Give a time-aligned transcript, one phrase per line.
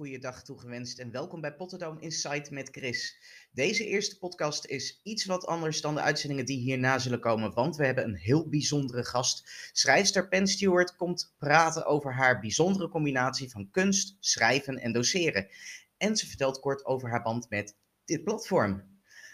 [0.00, 3.16] goede dag toegewenst en welkom bij Potterdome Insight met Chris.
[3.52, 7.76] Deze eerste podcast is iets wat anders dan de uitzendingen die hierna zullen komen, want
[7.76, 9.50] we hebben een heel bijzondere gast.
[9.72, 15.48] Schrijfster Pen Stewart komt praten over haar bijzondere combinatie van kunst, schrijven en doseren.
[15.96, 18.82] En ze vertelt kort over haar band met dit platform.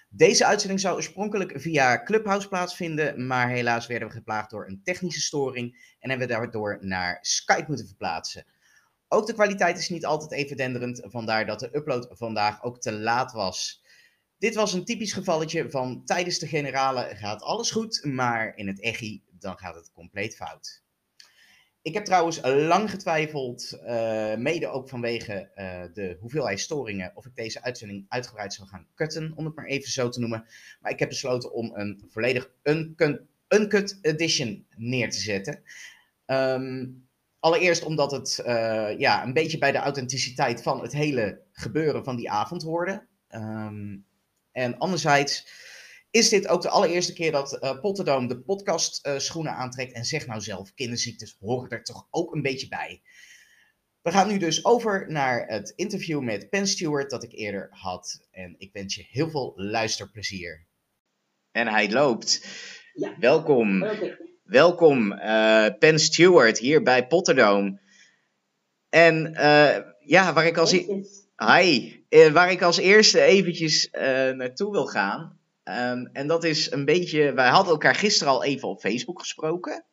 [0.09, 5.21] Deze uitzending zou oorspronkelijk via Clubhouse plaatsvinden, maar helaas werden we geplaagd door een technische
[5.21, 8.47] storing en hebben we daardoor naar Skype moeten verplaatsen.
[9.09, 12.93] Ook de kwaliteit is niet altijd even denderend, vandaar dat de upload vandaag ook te
[12.93, 13.85] laat was.
[14.39, 18.81] Dit was een typisch gevalletje van tijdens de generale gaat alles goed, maar in het
[18.81, 20.85] echi dan gaat het compleet fout.
[21.83, 27.35] Ik heb trouwens lang getwijfeld, uh, mede ook vanwege uh, de hoeveelheid storingen, of ik
[27.35, 30.47] deze uitzending uitgebreid zou gaan cutten, om het maar even zo te noemen.
[30.81, 35.63] Maar ik heb besloten om een volledig uncut, uncut edition neer te zetten.
[36.27, 37.06] Um,
[37.41, 42.17] Allereerst omdat het uh, ja, een beetje bij de authenticiteit van het hele gebeuren van
[42.17, 43.07] die avond hoorde.
[43.31, 44.07] Um,
[44.53, 45.49] en anderzijds
[46.11, 49.93] is dit ook de allereerste keer dat uh, de podcast uh, schoenen aantrekt.
[49.93, 53.03] En zeg nou zelf, kinderziektes horen er toch ook een beetje bij.
[54.03, 58.27] We gaan nu dus over naar het interview met Pen Stewart dat ik eerder had.
[58.31, 60.67] En ik wens je heel veel luisterplezier.
[61.51, 62.47] En hij loopt.
[62.95, 63.17] Ja.
[63.19, 63.83] Welkom.
[63.83, 64.17] Okay.
[64.47, 67.81] Welkom, uh, Pen Stewart, hier bij Potterdome.
[68.89, 71.03] En uh, ja, waar ik als, e
[71.37, 71.95] Hi.
[72.09, 73.89] Uh, waar ik als eerste eventjes
[74.35, 75.39] naartoe wil gaan.
[75.65, 79.85] Um, en dat is een beetje, wij hadden elkaar gisteren al even op Facebook gesproken.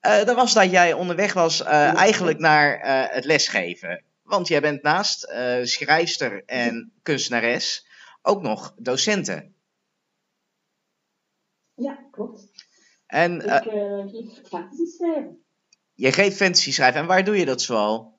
[0.00, 2.78] dat was dat jij onderweg was eigenlijk naar
[3.12, 4.04] het lesgeven.
[4.22, 7.86] Want jij bent naast schrijfster en kunstenares
[8.22, 9.54] ook nog docenten.
[11.74, 12.49] Ja, klopt.
[13.10, 15.44] En, ik uh, geef fantasy schrijven.
[15.94, 17.00] Je geeft fantasy schrijven.
[17.00, 18.18] En waar doe je dat zoal?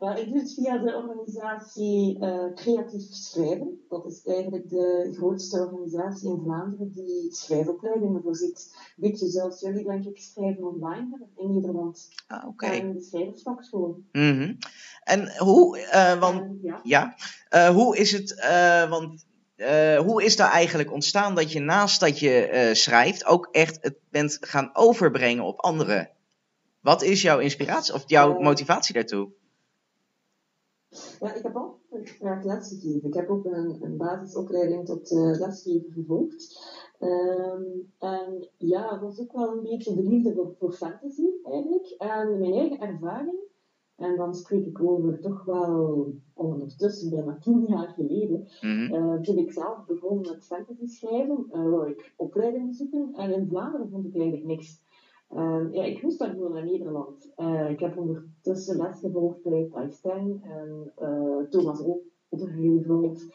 [0.00, 3.84] Uh, ik doe het via de organisatie uh, Creatief Schrijven.
[3.88, 8.74] Dat is eigenlijk de grootste organisatie in Vlaanderen die schrijfopleidingen voorziet.
[8.74, 12.08] Een beetje zoals jullie, denk ik, schrijven online hebben in Nederland.
[12.26, 12.48] Ah, oké.
[12.48, 12.80] Okay.
[12.80, 14.02] En de schrijversvakschool.
[14.12, 14.58] Mm -hmm.
[15.04, 15.86] En hoe,
[16.20, 17.14] want, ja, ja
[17.72, 18.34] hoe is het,
[18.88, 19.26] want
[19.56, 23.78] uh, hoe is daar eigenlijk ontstaan dat je naast dat je uh, schrijft ook echt
[23.80, 26.10] het bent gaan overbrengen op anderen?
[26.80, 29.28] Wat is jouw inspiratie of jouw motivatie daartoe?
[31.20, 33.08] Ja, ik heb altijd graag lesgegeven.
[33.08, 36.60] Ik heb ook een, een basisopleiding tot uh, lesgever gevolgd.
[37.00, 41.94] Um, en ja, dat was ook wel een beetje de liefde voor, voor fantasy eigenlijk.
[41.98, 43.38] En mijn eigen ervaring
[43.96, 49.22] en dan spreek ik over toch wel ondertussen, bijna tien jaar geleden, mm -hmm.
[49.22, 53.12] toen ik zelf begon met fantasy schrijven, uh, wou ik opleidingen zoeken.
[53.14, 54.82] En in Vlaanderen vond ik eigenlijk niks.
[55.30, 57.32] Uh, ja, ik moest daarvoor naar Nederland.
[57.36, 60.92] Uh, ik heb ondertussen les gevolgd bij Thijs Stijn en
[61.50, 61.82] Thomas
[62.28, 63.26] Overgeveld.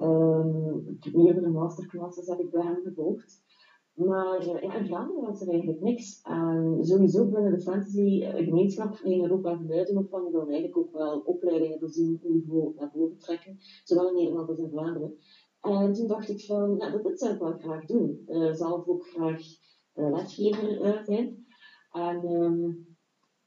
[0.00, 3.42] Um, meerdere masterclasses heb ik bij hem gevolgd.
[3.98, 6.20] Maar ja, in Vlaanderen was er eigenlijk niks.
[6.22, 12.20] En sowieso binnen de fantasy-gemeenschap in Europa en buitenopvang wil eigenlijk ook wel opleidingen voorzien
[12.22, 15.16] niveau naar boven trekken, zowel in Nederland als in Vlaanderen.
[15.60, 18.22] En toen dacht ik van, nou, dat zou ik wel graag doen.
[18.26, 19.40] Uh, zelf ook graag
[19.94, 21.46] uh, lesgever uh, zijn.
[21.92, 22.96] En um,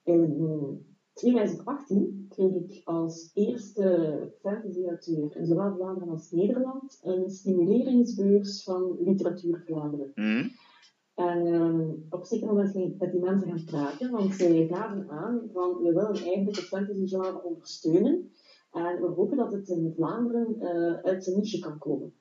[0.03, 9.63] in 2018 ik als eerste fantasy-auteur in zowel Vlaanderen als Nederland een stimuleringsbeurs van Literatuur
[9.65, 10.11] Vlaanderen.
[10.15, 10.51] Mm.
[11.15, 15.09] En um, op zeker moment ging ik met die mensen gaan praten, want zij gaven
[15.09, 18.31] aan van we willen eigenlijk het fantasy-genre ondersteunen
[18.71, 22.13] en we hopen dat het in Vlaanderen uh, uit zijn niche kan komen.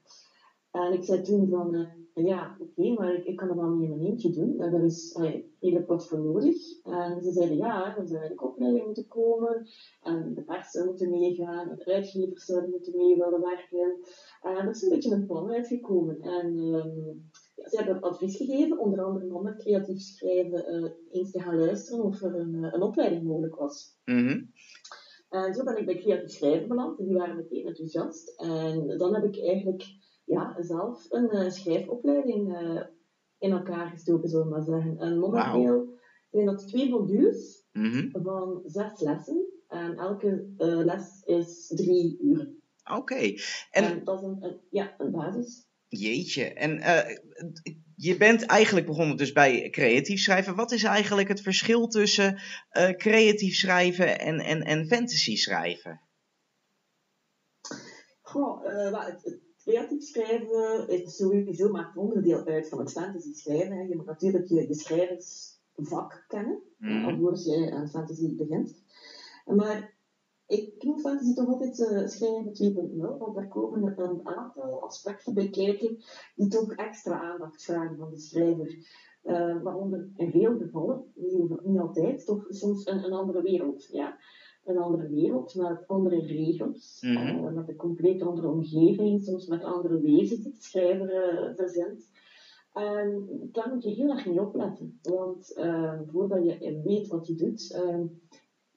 [0.70, 3.70] En ik zei toen van, uh, ja, oké, okay, maar ik, ik, kan het wel
[3.70, 4.52] niet in mijn eentje doen.
[4.52, 5.18] Uh, daar is
[5.60, 6.82] redelijk wat voor nodig.
[6.82, 9.66] En ze zeiden, ja, er zou eigenlijk opleiding moeten komen.
[10.02, 11.68] En de pers zou moeten meegaan.
[11.68, 13.98] En de uitgevers zouden moeten mee willen werken.
[14.42, 16.20] En er is een beetje een plan uitgekomen.
[16.20, 21.30] En um, ja, ze hebben advies gegeven, onder andere om met creatief schrijven uh, eens
[21.30, 23.98] te gaan luisteren of er een, een opleiding mogelijk was.
[24.04, 24.50] Mm -hmm.
[25.28, 26.98] En zo ben ik bij creatief schrijven beland.
[26.98, 28.40] En die waren meteen enthousiast.
[28.40, 29.84] En dan heb ik eigenlijk
[30.30, 32.82] ja, zelf een uh, schrijfopleiding uh,
[33.38, 34.98] in elkaar gestoken, zullen we maar zeggen.
[34.98, 35.98] En momenteel wow.
[36.30, 38.22] zijn dat twee modules mm -hmm.
[38.22, 39.48] van zes lessen.
[39.68, 42.54] En elke uh, les is drie uur.
[42.84, 42.98] Oké.
[42.98, 43.40] Okay.
[43.70, 45.68] En, en, dat is een, een, ja, een basis.
[45.88, 46.44] Jeetje.
[46.44, 46.70] En
[47.96, 50.54] je bent eigenlijk begonnen dus bij creatief schrijven.
[50.54, 52.40] Wat is eigenlijk het verschil tussen
[52.96, 56.00] creatief schrijven en, en, en fantasy schrijven?
[58.20, 63.76] Goh, het creatief schrijven is sowieso maar onderdeel uit van het fantasy schrijven.
[63.76, 63.82] Hè.
[63.82, 67.04] Je moet natuurlijk je, je schrijversvak kennen, mm.
[67.04, 68.82] alvorens je aan fantasy begint.
[69.44, 69.94] Maar
[70.46, 75.50] ik noem fantasy toch altijd uh, schrijven 2.0, want daar komen een aantal aspecten bij
[75.50, 75.98] kijken
[76.34, 78.98] die toch extra aandacht vragen van de schrijver.
[79.24, 83.88] Uh, waaronder in veel gevallen, niet, niet altijd, toch soms een, een, andere wereld.
[83.92, 84.18] Ja.
[84.70, 87.44] Een andere wereld met andere regels, mm -hmm.
[87.44, 92.10] uh, met een compleet andere omgeving, soms met andere wezens die de schrijver verzint.
[92.72, 95.52] En daar moet je heel erg mee opletten, want
[96.06, 97.72] voordat je weet wat je doet,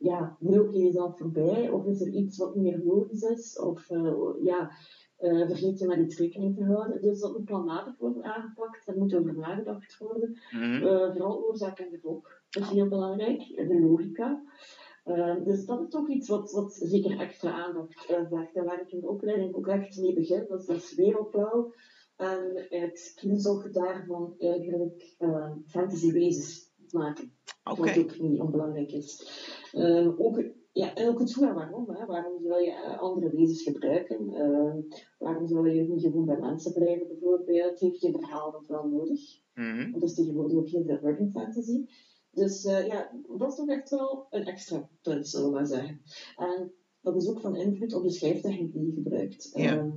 [0.04, 1.70] ja, loop je jezelf voorbij?
[1.70, 3.60] Of is er iets wat meer logisch is?
[3.60, 4.14] Of uh,
[4.44, 4.72] ja,
[5.20, 7.02] uh, vergeet je met iets rekening te houden?
[7.02, 8.86] Dus dat moet planmatig worden aangepakt.
[8.86, 10.38] Daar moet over nagedacht worden.
[10.52, 10.80] Mm
[11.12, 12.42] vooral oorzaak en gevolg.
[12.50, 13.40] Dat is heel belangrijk.
[13.56, 14.44] De logica.
[15.44, 18.56] Dus dat is toch iets wat, wat zeker extra aandacht uh, vraagt.
[18.56, 21.74] En waar ik in de opleiding ook echt mee begin, dat is, dat is wereldbouw.
[22.16, 25.16] En het kiezog daarvan eigenlijk
[25.68, 27.32] fantasy wezens maken.
[27.64, 27.96] Okay.
[27.96, 29.28] Wat ook niet onbelangrijk is.
[29.74, 31.90] Uh, ook, ja, en ook het hoe en waarom.
[31.90, 32.06] Hè.
[32.06, 34.30] Waarom zou je eh, andere wezens gebruiken?
[34.34, 37.80] Uh, waarom zou je niet gewoon bij mensen blijven bijvoorbeeld?
[37.80, 39.42] Heeft je verhaal nog wel nodig?
[39.54, 39.92] Mm -hmm.
[39.92, 41.86] Want dat is tegenwoordig ook heel veel fantasy.
[42.34, 46.02] Dus uh, ja, dat is echt wel een extra punt, zullen we maar zeggen.
[46.36, 49.50] En dat is ook van invloed op de schrijftechniek die je gebruikt.
[49.54, 49.78] Ja.
[49.78, 49.90] Ehm,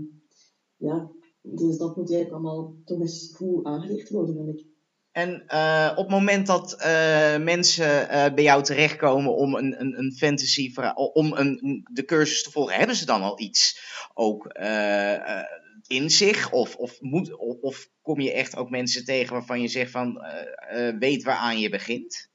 [0.77, 1.11] ja,
[1.41, 4.67] dus dat moet eigenlijk allemaal toch eens goed aangeleerd worden, vind ik.
[5.13, 9.99] En uh, op het moment dat uh, mensen uh, bij jou terechtkomen om een, een,
[9.99, 13.81] een fantasy om een, de cursus te volgen, hebben ze dan al iets
[14.15, 14.45] ook
[15.87, 16.53] in zich?
[16.53, 20.21] Of, of, moet, of, of, kom je echt ook mensen tegen waarvan je zegt van
[20.99, 22.31] weet waaraan je begint?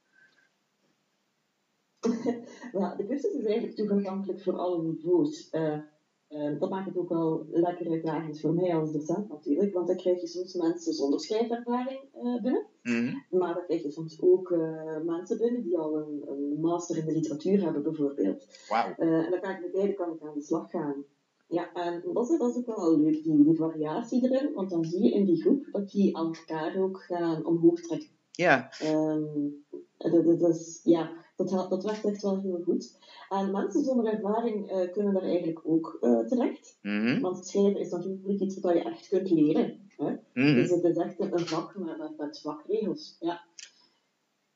[2.72, 5.48] nou, de cursus is eigenlijk toegankelijk voor alle niveaus.
[5.52, 9.96] Uh, dat maakt het ook wel lekker uitdagend voor mij als docent natuurlijk, want dan
[9.96, 14.50] krijg je soms mensen zonder schrijfervaring uh, binnen, mm maar dan krijg je soms ook
[14.50, 18.46] uh, mensen binnen die al een, een, master in de literatuur hebben bijvoorbeeld.
[18.68, 19.00] Wow.
[19.00, 21.04] en dan kan ik met beide kan ik aan de slag gaan.
[21.52, 24.84] Ja, en dat is, dat is ook wel leuk, die, die variatie erin, want dan
[24.84, 28.08] zie je in die groep dat die aan elkaar ook gaan omhoog trekken.
[28.30, 28.70] Ja.
[28.84, 29.64] Um,
[29.98, 32.98] dat, dat, is, ja, dat, dat werkt echt wel heel goed.
[33.28, 36.78] En mensen zonder ervaring uh, kunnen daar eigenlijk ook uh, terecht.
[36.82, 37.20] Mm -hmm.
[37.20, 39.90] Want schrijven is natuurlijk iets wat je echt kunt leren.
[39.96, 40.10] Hè?
[40.10, 40.54] Mm -hmm.
[40.54, 43.16] Dus het is echt een vak met, met, met vakregels.
[43.20, 43.40] Ja.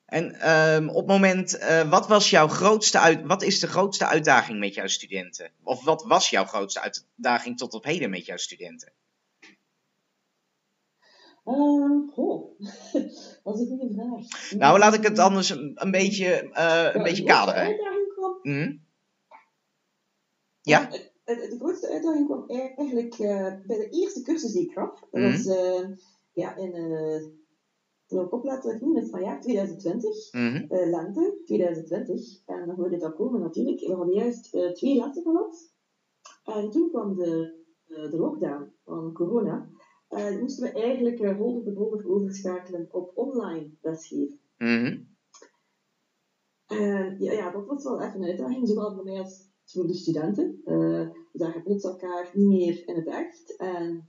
[0.07, 4.07] En um, op het moment, uh, wat, was jouw grootste uit, wat is de grootste
[4.07, 5.51] uitdaging met jouw studenten?
[5.63, 8.93] Of wat was jouw grootste uitdaging tot op heden met jouw studenten?
[11.45, 12.59] Uh, goh,
[13.45, 14.51] dat is een goede vraag.
[14.59, 17.77] Nou, laat ik het anders een, een beetje, uh, een beetje kaderen.
[18.43, 18.85] Mm.
[20.61, 20.87] Ja?
[20.91, 25.01] De, de, grootste uitdaging kwam eigenlijk uh, bij de eerste cursus die ik gaf.
[25.01, 25.33] Dat mm.
[25.33, 25.57] was
[26.33, 26.73] ja, in,
[28.07, 30.67] toen ik opleiding ging, het van jaar 2020, mm.
[30.69, 32.43] lente 2020.
[32.47, 33.81] En dan hoorde het al komen natuurlijk.
[33.81, 35.75] We hadden juist twee lessen gehad.
[36.45, 39.69] En toen kwam de, de lockdown van corona
[40.11, 44.41] uh, moesten we eigenlijk uh, holder de bolder overschakelen op online lesgeven.
[44.59, 45.15] Mm
[47.19, 50.61] ja, ja, dat was wel even een uitdaging, zowel voor mij als voor de studenten.
[50.65, 53.57] Uh, we zagen plots elkaar niet meer in het echt.
[53.57, 54.09] En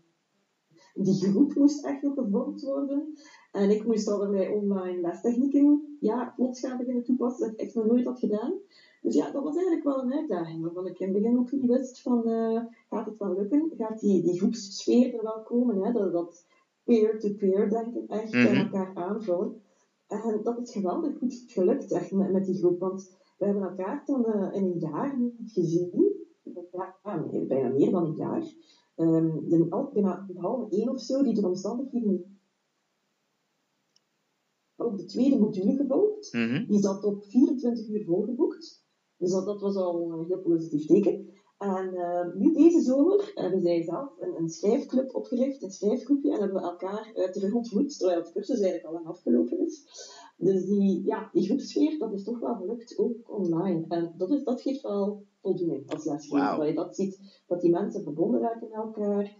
[0.93, 3.13] die groep moest echt nog gevormd worden.
[3.57, 7.85] En ik moest allerlei online lestechnieken ja, plots gaan beginnen toepassen, dat ik echt nog
[7.85, 8.53] nooit had gedaan.
[9.01, 11.65] Dus ja, dat was eigenlijk wel een uitdaging, waarvan ik in het begin ook niet
[11.65, 13.71] wist van, uh, gaat het wel lukken?
[13.77, 15.83] Gaat die, die groepssfeer er wel komen?
[15.83, 15.91] Hè?
[15.91, 16.45] Dat, dat
[16.83, 19.61] peer-to-peer denken echt mm elkaar aanvullen.
[20.07, 24.03] En dat is geweldig goed gelukt echt met, met die groep, want we hebben elkaar
[24.05, 26.15] dan uh, in een jaar niet gezien.
[26.71, 28.53] Ja, bijna meer dan een jaar.
[28.95, 32.37] Um, de, bijna behalve één of zo die door omstandigheden
[34.98, 36.34] de tweede module gevolgd.
[36.34, 38.86] Mm Die zat op 24 uur volgeboekt.
[39.18, 41.36] Dus dat, dat was al een heel positief teken.
[41.58, 46.39] En uh, nu deze zomer hebben zij zelf een, een schrijfclub opgericht, een schrijfgroepje, en
[46.39, 49.86] hebben we elkaar uh, terug ontmoet, terwijl de cursus eigenlijk al lang afgelopen is.
[50.38, 53.86] Dus die, ja, die groepsfeer, dat is toch wel gelukt, ook online.
[53.88, 56.50] En dat, is, dat geeft wel voldoening als lesgever.
[56.50, 56.58] Wow.
[56.58, 59.38] Dat je dat ziet, dat die mensen verbonden raken met elkaar,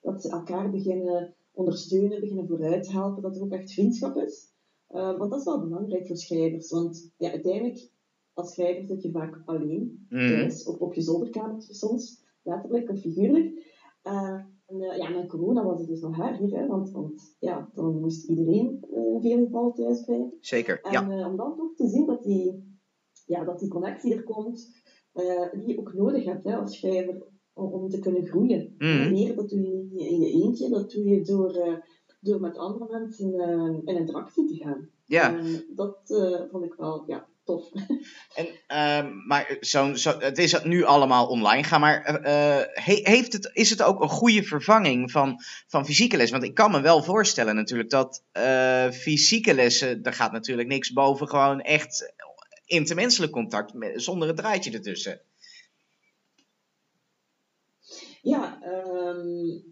[0.00, 4.52] dat ze elkaar beginnen ondersteunen, beginnen vooruit helpen, dat er ook echt vriendschap is.
[4.90, 7.90] Uh, want dat is wel belangrijk voor schrijvers, want ja, uiteindelijk
[8.32, 10.28] als schrijver zit je vaak alleen mm.
[10.28, 13.68] thuis, of op je zolderkamertje soms, letterlijk of figuurlijk.
[14.02, 17.70] Uh, en, uh, ja, met corona was het dus nog erger, hè, want, want ja,
[17.74, 20.36] dan moest iedereen in veel gevallen thuis blijven.
[20.40, 21.28] Zeker, en, ja.
[21.30, 22.78] om dan toch te zien dat die,
[23.26, 24.70] ja, dat die connectie er komt,
[25.52, 28.74] die je ook nodig hebt hè, als schrijver om, om te kunnen groeien.
[28.78, 29.12] Mm.
[29.12, 31.84] Leren, dat doe je niet in je eentje, dat doe je door,
[32.20, 33.34] door met andere mensen
[33.84, 34.88] in interactie te gaan.
[35.06, 35.38] Ja.
[35.38, 35.96] En dat
[36.50, 37.70] vond ik wel, ja, tof.
[38.34, 43.50] En, ehm, maar zo, zo, het is nu allemaal online gaan, maar eh, heeft het,
[43.52, 45.36] is het ook een goede vervanging van,
[45.66, 46.30] van fysieke les?
[46.30, 50.92] Want ik kan me wel voorstellen natuurlijk dat uh, fysieke lessen, daar gaat natuurlijk niks
[50.92, 52.14] boven gewoon echt
[52.64, 55.20] intermenselijk contact met, zonder het draadje ertussen.
[58.22, 59.69] Ja, um,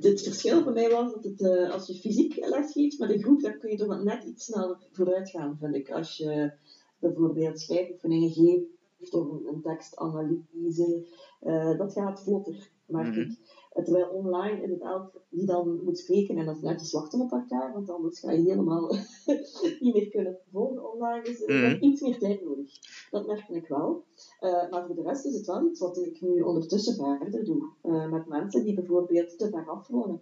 [0.00, 3.22] het verschil voor mij was dat het, uh, als je fysiek les geeft met een
[3.22, 5.90] groep, dan kun je toch net iets sneller vooruit gaan, vind ik.
[5.90, 6.52] Als je
[6.98, 11.06] bijvoorbeeld schrijfoefeningen geeft of een, tekstanalyse,
[11.42, 13.36] uh, dat gaat vlotter, merk ik.
[13.74, 17.32] Terwijl online is het elk die dan moet spreken en dat is netjes wachten op
[17.32, 18.96] elkaar, want anders ga je helemaal
[19.80, 21.22] niet meer kunnen volgen online.
[21.22, 21.76] Dus is mm.
[21.80, 22.70] iets meer tijd nodig.
[23.10, 24.04] Dat merk ik wel.
[24.40, 27.72] Uh, maar voor de rest is het wel iets wat ik nu ondertussen verder doe.
[27.82, 30.20] Uh, met mensen die bijvoorbeeld te ver afwonen.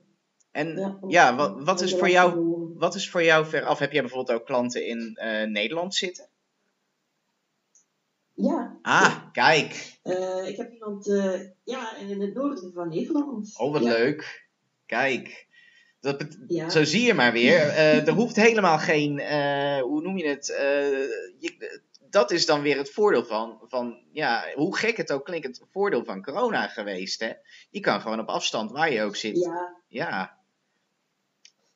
[0.50, 3.78] En ja, ja wat, wat, is voor jou, wat is voor jou ver af?
[3.78, 6.28] Heb jij bijvoorbeeld ook klanten in uh, Nederland zitten?
[8.34, 8.69] Ja.
[8.82, 9.98] Ah, kijk.
[10.04, 13.58] Uh, ik heb iemand uh, ja, in het noorden van Nederland.
[13.58, 13.88] Oh, wat ja.
[13.88, 14.48] leuk.
[14.86, 15.48] Kijk.
[16.00, 16.68] Dat ja.
[16.68, 17.58] Zo zie je maar weer.
[17.58, 19.10] Uh, er hoeft helemaal geen,
[19.80, 20.46] hoe noem je het?
[21.38, 25.46] Je, dat is dan weer het voordeel van, van, ja, hoe gek het ook klinkt,
[25.46, 27.20] het voordeel van corona geweest.
[27.20, 27.32] Hè?
[27.70, 29.38] Je kan gewoon op afstand, waar je ook zit.
[29.38, 29.76] Ja.
[29.88, 30.38] Ja.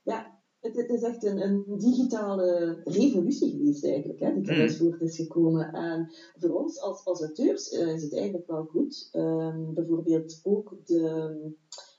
[0.03, 5.01] Ja, het, het, is echt een, een, digitale revolutie geweest eigenlijk, hè, die eruit voort
[5.01, 5.73] is gekomen.
[5.73, 9.09] En voor ons als, als auteurs uh, is het eigenlijk wel goed.
[9.13, 11.53] Um, bijvoorbeeld ook de,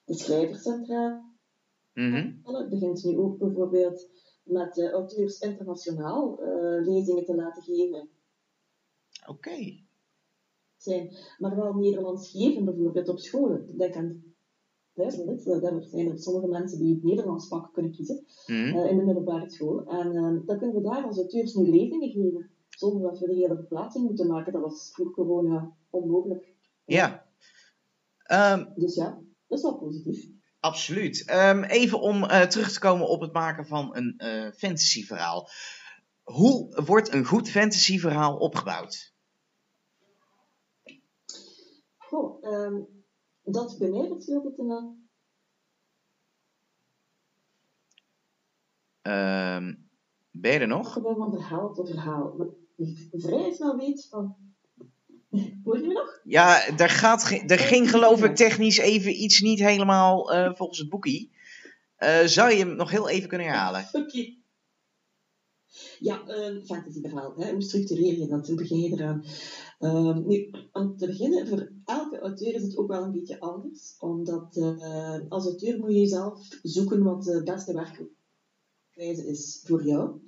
[0.05, 1.33] de schrijverscentra.
[1.93, 2.55] Mm -hmm.
[2.55, 4.09] Het begint nu ook bijvoorbeeld
[4.43, 8.09] met uh, auteurs internationaal uh, lezingen te laten geven.
[9.21, 9.31] Oké.
[9.31, 9.83] Okay.
[10.77, 13.77] Zijn, maar wel Nederlands geven bijvoorbeeld op scholen.
[13.77, 14.24] Denk aan
[14.95, 15.61] Duitsland.
[15.61, 18.55] Daar zijn er sommige mensen die het Nederlands vak kunnen kiezen mm.
[18.55, 19.85] uh, in de middelbare school.
[19.87, 23.33] En uh, dan kunnen we daar als auteurs nu lezingen geven, zonder dat we de
[23.33, 24.53] hele verplaatsing moeten maken.
[24.53, 26.53] Dat was voor corona onmogelijk.
[26.85, 27.25] Ja.
[28.31, 30.29] Um, dus ja, dat is wel positief.
[30.59, 31.31] Absoluut.
[31.31, 35.49] Um, even om uh, terug te komen op het maken van een fantasyverhaal.
[36.23, 39.13] Hoe wordt een goed fantasyverhaal opgebouwd?
[41.97, 42.94] Goh, um,
[43.45, 45.03] dat het dan.
[49.01, 49.89] Um,
[50.31, 50.93] ben je er nog?
[50.93, 52.35] Gewoon van verhaal tot verhaal.
[53.11, 54.35] Vrij snel weet van.
[55.63, 56.19] Hoor je me nog?
[56.23, 60.89] Ja, er, gaat er ging geloof ik technisch even iets niet helemaal uh, volgens het
[60.89, 61.31] boekie.
[61.99, 63.81] Uh, zou je hem nog heel even kunnen herhalen?
[63.91, 63.97] Oké.
[63.97, 64.43] Okay.
[65.99, 67.33] Ja, een fantasyverhaal.
[67.37, 67.51] Hè?
[67.51, 68.47] Hoe structureer je dat?
[68.47, 69.25] Hoe begin je eraan?
[69.79, 73.95] Um, nu, om te beginnen, voor elke auteur is het ook wel een beetje anders.
[73.99, 80.21] Omdat uh, als auteur moet je jezelf zoeken wat de beste werkwijze is voor jou.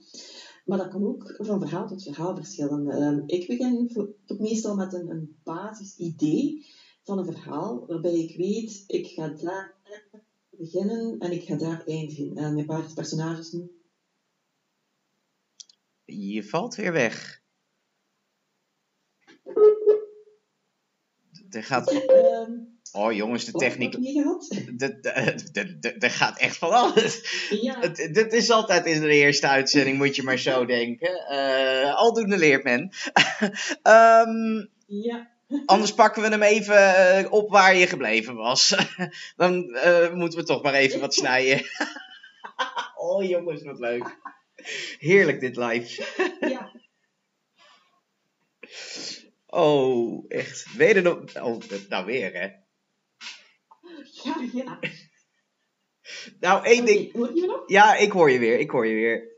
[0.66, 3.04] Maar dat kan ook van verhaal tot verhaal verschillen.
[3.04, 3.92] Um, ik begin
[4.38, 6.66] meestal met een, een basisidee
[7.04, 9.76] van een verhaal, waarbij ik weet, ik ga daar
[10.50, 12.36] beginnen en ik ga daar eindigen.
[12.36, 13.54] En paar personages
[16.08, 17.37] je valt weer weg.
[21.50, 22.02] Er gaat.
[22.92, 23.94] Oh jongens, de techniek.
[26.00, 27.22] Er gaat echt van alles.
[27.50, 27.88] Ja.
[27.88, 31.26] Dit is altijd in de eerste uitzending, moet je maar zo denken.
[31.32, 32.92] Uh, aldoende leert men.
[33.84, 34.70] um,
[35.06, 35.36] ja.
[35.66, 38.76] Anders pakken we hem even op waar je gebleven was.
[39.36, 41.66] Dan uh, moeten we toch maar even wat snijden.
[42.96, 44.18] oh jongens, wat leuk.
[44.98, 46.06] Heerlijk dit live.
[46.40, 46.72] Ja.
[49.48, 50.68] Oh, echt.
[50.78, 51.18] Je er nog...
[51.18, 52.48] Oh, nou weer, hè?
[54.24, 54.80] Ja, ja.
[56.40, 57.14] Nou, één okay, ding...
[57.14, 57.64] Hoor je me nog?
[57.70, 58.60] Ja, ik hoor je weer.
[58.60, 59.36] Ik hoor je weer.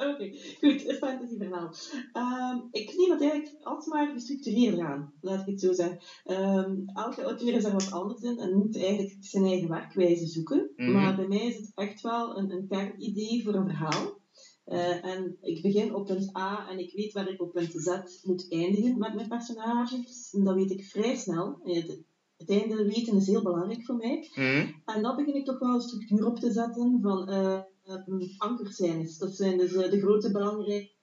[0.00, 0.88] Oké, okay, goed.
[0.88, 1.74] Een fantasyverhaal.
[2.12, 5.98] Um, ik neem het eigenlijk altijd maar gestructureerd aan, laat ik het zo zeggen.
[6.24, 10.72] Um, elke auteur is er wat anders in en moet eigenlijk zijn eigen werkwijze zoeken.
[10.76, 10.92] Mhm.
[10.92, 14.19] Maar bij mij is het echt wel een, een kernidee voor een verhaal.
[14.70, 18.24] Uh, en ik begin op punt A en ik weet waar ik op punt Z
[18.24, 20.32] moet eindigen met mijn personages.
[20.32, 21.60] En dat weet ik vrij snel.
[21.62, 22.02] Het,
[22.36, 24.28] het einde weten is heel belangrijk voor mij.
[24.34, 24.72] Mhm.
[24.84, 27.60] En dan begin ik toch wel een structuur op te zetten van uh,
[28.06, 29.18] um, ankerscènes.
[29.18, 30.94] Dat zijn dus uh, de grote belangrijke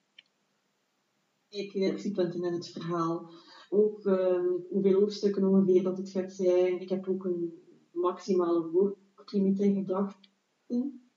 [1.92, 3.30] actiepunten in het verhaal.
[3.70, 6.82] Ook um, hoeveel hoofdstukken ongeveer dat het gaat zijn.
[6.82, 7.54] Ik heb ook een
[7.92, 11.10] maximale woordlimiet in gedachten.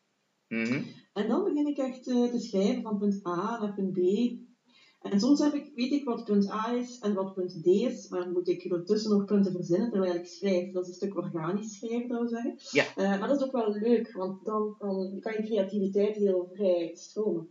[0.48, 0.82] Mhm.
[1.20, 3.98] En dan begin ik echt uh, te schrijven van punt A naar punt B.
[5.00, 8.08] En soms heb ik, weet ik wat punt A is en wat punt D is,
[8.08, 10.72] maar moet ik ertussen nog punten verzinnen terwijl ik schrijf.
[10.72, 12.54] Dat is een stuk organisch schrijven, zou ik zeggen.
[12.70, 12.84] Ja.
[12.96, 16.90] Uh, maar dat is ook wel leuk, want dan kan, kan je creativiteit heel vrij
[16.94, 17.48] stromen.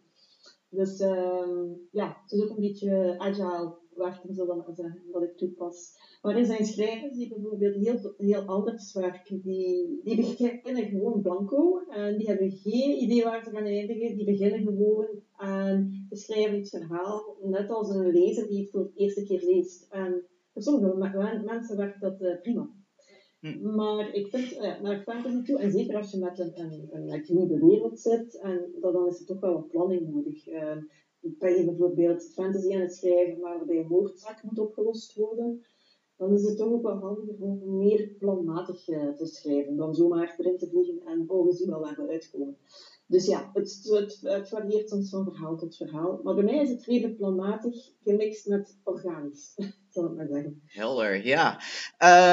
[0.69, 5.23] Dus ehm, ja, het is ook een beetje agile werken, zullen we maar zeggen, dat
[5.23, 5.93] ik toepas.
[6.21, 9.41] Maar er zijn schrijvers die bijvoorbeeld heel, heel anders werken.
[9.41, 14.15] Die, die beginnen gewoon blanco en die hebben geen idee waar ze gaan eindigen.
[14.15, 18.83] Die beginnen gewoon en ze schrijven het verhaal, net als een lezer die het voor
[18.83, 19.87] de eerste keer leest.
[19.89, 22.69] En voor sommige mensen werkt dat uh, prima.
[23.39, 23.75] Hm.
[23.75, 27.23] Maar ik vind, uh, naar fantasy toe, en zeker als je met een, een, een,
[27.27, 30.47] nieuwe wereld zit, en dan is er toch wel wat planning nodig.
[30.47, 30.77] Uh,
[31.21, 35.65] ben je bijvoorbeeld fantasy aan het schrijven, waarbij een moordzaak moet opgelost worden,
[36.17, 40.35] dan is het toch ook wel handiger om meer planmatig uh, te schrijven, dan zomaar
[40.37, 42.57] erin te vliegen en oh, we zien wel waar we uitkomen.
[43.05, 43.89] Dus ja, het,
[44.21, 46.19] het, varieert soms van verhaal tot verhaal.
[46.23, 49.53] Maar bij mij is het redelijk planmatig, gemixt met organisch,
[49.93, 50.61] zal ik maar zeggen.
[50.65, 51.61] Helder, ja.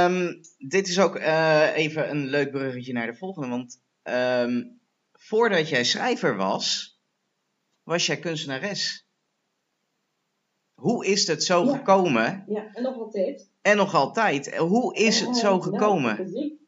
[0.07, 3.49] Um, dit is ook uh, even een leuk bruggetje naar de volgende.
[3.49, 4.81] Want um,
[5.13, 6.96] voordat jij schrijver was,
[7.87, 9.07] was jij kunstenares.
[10.75, 11.77] Hoe is het zo ja.
[11.77, 12.45] gekomen?
[12.47, 13.51] Ja, en nog altijd.
[13.63, 14.57] En nog altijd.
[14.57, 16.17] Hoe is het zo gekomen?
[16.17, 16.59] Nou,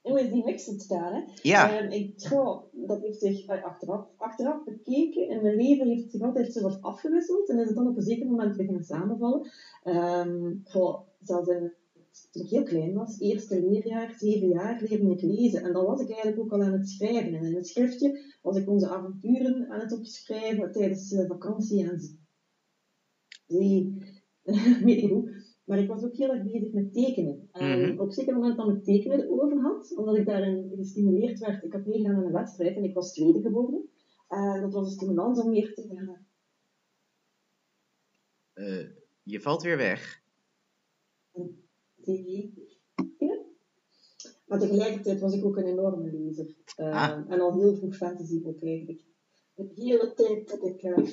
[0.00, 1.14] hoe is die mix ontstaan?
[1.14, 1.22] Hè?
[1.42, 1.82] Ja.
[1.82, 5.28] Um, ik trouw, dat heeft zich achteraf, achteraf bekeken.
[5.28, 7.48] In mijn leven heeft het zich altijd zo wat afgewisseld.
[7.48, 9.50] En is het dan op een zeker moment beginnen samenvallen.
[9.84, 11.74] Um, goh, zelfs in,
[12.30, 15.62] toen ik heel klein was, eerste leerjaar, zeven jaar, leerde ik lezen.
[15.62, 17.34] En dan was ik eigenlijk ook al aan het schrijven.
[17.34, 22.00] En in het schriftje was ik onze avonturen aan het opschrijven tijdens uh, vakantie en
[23.46, 23.94] zee.
[24.84, 25.44] weet ik hoe.
[25.64, 27.48] Maar ik was ook heel erg bezig met tekenen.
[27.52, 28.00] En mm -hmm.
[28.00, 31.86] op zeker moment dat ik tekenen over had, omdat ik daarin gestimuleerd werd, ik had
[31.86, 33.88] meegegaan aan een wedstrijd en ik was tweede geworden.
[34.28, 36.26] En dat was een stimulans om meer te gaan.
[38.54, 38.88] Uh,
[39.22, 40.24] je valt weer weg.
[43.18, 43.38] Ja.
[44.46, 46.54] Maar tegelijkertijd was ik ook een enorme lezer.
[46.80, 47.32] Uh, ah.
[47.32, 49.02] En al heel vroeg fantasy ook eigenlijk.
[49.54, 50.82] De hele tijd dat ik...
[50.82, 51.08] Uh,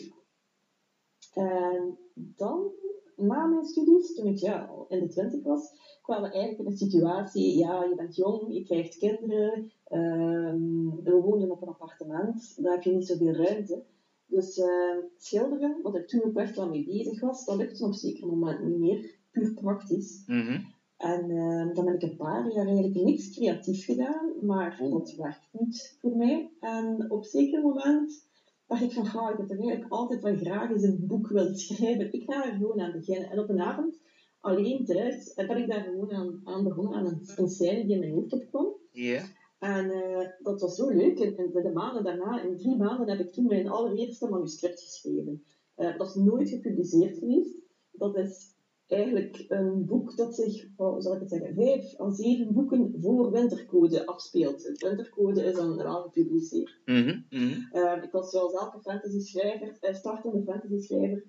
[1.33, 2.71] en dan
[3.15, 6.71] na mijn studies, toen ik ja, al in de twintig was, kwamen we eigenlijk in
[6.71, 12.63] een situatie, ja, je bent jong, je krijgt kinderen, um, we woonden op een appartement,
[12.63, 13.83] daar heb je niet zoveel ruimte.
[14.25, 17.89] Dus uh, schilderen, wat ik toen ook echt wel mee bezig was, dat lukte op
[17.89, 20.23] een zeker moment niet meer, puur praktisch.
[20.25, 20.72] Mm -hmm.
[21.03, 25.47] En uh, dan heb ik een paar jaar eigenlijk niks creatief gedaan, maar dat werkt
[25.51, 26.51] niet voor mij.
[26.59, 28.27] En op zeker moment
[28.67, 31.55] dacht ik van, ga ik heb er eigenlijk altijd wel graag eens een boek willen
[31.55, 32.13] schrijven.
[32.13, 33.29] Ik ga er gewoon aan beginnen.
[33.29, 33.99] En op een avond,
[34.39, 37.99] alleen thuis, ben ik daar gewoon aan, aan begonnen, aan een, een scène die in
[37.99, 38.75] mijn hoofd opkwam.
[38.91, 39.03] Ja.
[39.03, 39.23] Yeah.
[39.59, 41.19] En uh, dat was zo leuk.
[41.19, 45.43] En, en de maanden daarna, in drie maanden, heb ik toen mijn allereerste manuscript geschreven.
[45.77, 47.55] Uh, dat is nooit gepubliceerd geweest.
[47.91, 48.52] Dat is
[48.93, 53.31] eigenlijk een boek dat zich, hoe zal ik het zeggen, vijf à zeven boeken voor
[53.31, 54.67] Wintercode afspeelt.
[54.67, 56.81] Het Wintercode is dan eraan gepubliceerd.
[56.85, 57.25] Mm -hmm.
[57.29, 57.69] Mm -hmm.
[57.73, 61.25] Uh, ik was zoals elke fantasy-schrijver, uh, startende fantasy-schrijver,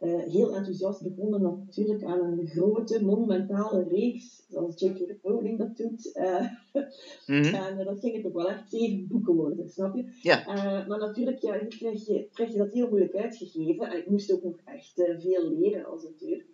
[0.00, 5.16] uh, heel enthousiast begonnen natuurlijk aan een grote, monumentale reeks, zoals J.K.
[5.22, 6.12] Rowling dat doet.
[7.26, 7.54] Mm -hmm.
[7.54, 10.18] En dat gingen toch wel echt zeven boeken worden, snap je?
[10.22, 10.44] Ja.
[10.88, 13.90] maar natuurlijk, ja, krijg je, krijg je dat heel moeilijk uitgegeven.
[13.90, 16.44] En ik moest ook nog echt veel leren als auteur.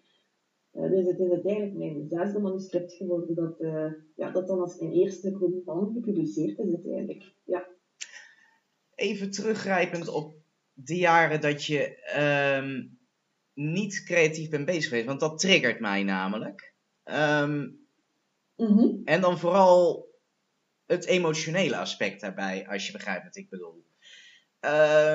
[0.72, 4.78] Uh, dus het is uiteindelijk mijn zesde manuscript geworden dat, uh, ja, dat dan als
[4.78, 7.34] mijn eerste roman gepubliceerd is uiteindelijk.
[7.44, 7.66] Ja.
[8.94, 10.34] Even teruggrijpend op
[10.72, 11.96] de jaren dat je
[12.60, 12.98] um,
[13.54, 16.74] niet creatief bent bezig geweest, want dat triggert mij namelijk.
[17.04, 17.86] Um,
[18.56, 19.00] mm -hmm.
[19.04, 20.10] En dan vooral
[20.86, 23.84] het emotionele aspect daarbij, als je begrijpt wat ik bedoel.
[24.64, 24.70] Uh,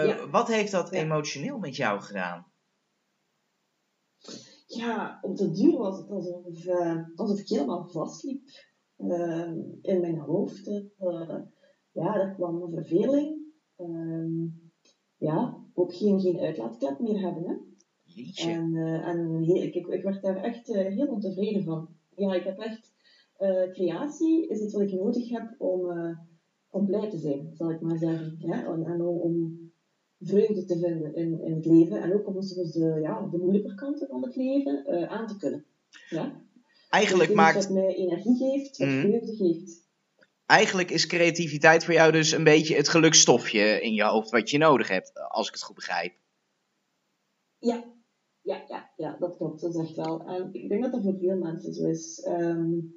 [0.06, 0.30] ja.
[0.30, 2.52] Wat heeft dat emotioneel met jou gedaan?
[4.68, 8.42] Ja, op de duur was het alsof, uh, alsof ik helemaal vastliep
[8.98, 9.52] uh,
[9.82, 10.68] in mijn hoofd.
[10.68, 11.40] Uh,
[11.92, 13.38] ja, er kwam een verveling.
[15.18, 17.44] ja, ook geen, geen uitlaatklep meer hebben.
[17.44, 17.54] Hè.
[18.04, 18.52] Jeetje.
[18.52, 21.90] En, en heel, ik, ik, werd daar echt heel ontevreden van.
[22.16, 22.94] Ja, ik heb echt...
[23.72, 25.82] creatie is iets wat ik nodig heb om,
[26.70, 28.36] om blij te zijn, zal ik maar zeggen.
[28.40, 28.66] Ja?
[28.66, 29.67] En, en om
[30.20, 33.76] vreugde te vinden in, in het leven en ook om soms de, ja, de moeilijke
[33.76, 35.66] kanten van het leven uh, aan te kunnen.
[36.10, 36.42] Ja?
[36.90, 37.56] Eigenlijk dus maakt...
[37.56, 39.02] Wat mij energie geeft, wat mm.
[39.02, 39.86] vreugde geeft.
[40.46, 44.58] Eigenlijk is creativiteit voor jou dus een beetje het gelukstofje in je hoofd wat je
[44.58, 46.14] nodig hebt, als ik het goed begrijp.
[47.58, 47.84] Ja,
[48.42, 50.26] ja, ja, ja dat klopt, dat is echt wel.
[50.26, 52.26] En ik denk dat dat voor veel mensen zo is.
[52.28, 52.96] Um,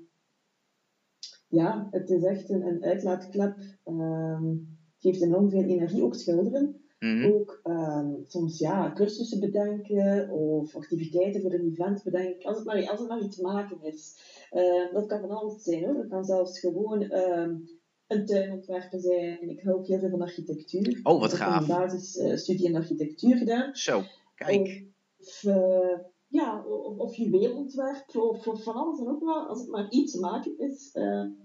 [1.49, 3.57] ja, het is echt een, een uitlaatklep.
[3.85, 6.81] Um, geeft enorm veel energie, ook schilderen.
[7.01, 7.33] Mm -hmm.
[7.33, 12.91] Ook um, soms ja, cursussen bedenken of activiteiten voor een event bedenken, als het maar,
[12.91, 14.17] als het maar iets maken is.
[14.53, 15.95] Uh, dat kan van alles zijn hoor.
[15.95, 17.69] Dat kan zelfs gewoon um,
[18.07, 19.51] een tuin ontwerpen zijn.
[19.51, 21.01] Ik hou ook heel veel van architectuur.
[21.03, 21.67] Oh, wat ik gaaf.
[21.67, 23.77] heb een basisstudie in architectuur gedaan.
[23.77, 24.03] Zo,
[24.35, 24.85] kijk.
[25.19, 29.71] Of, uh, ja, of, of juweelontwerp, of, of van alles en ook wel, als het
[29.71, 30.97] maar iets te maken is.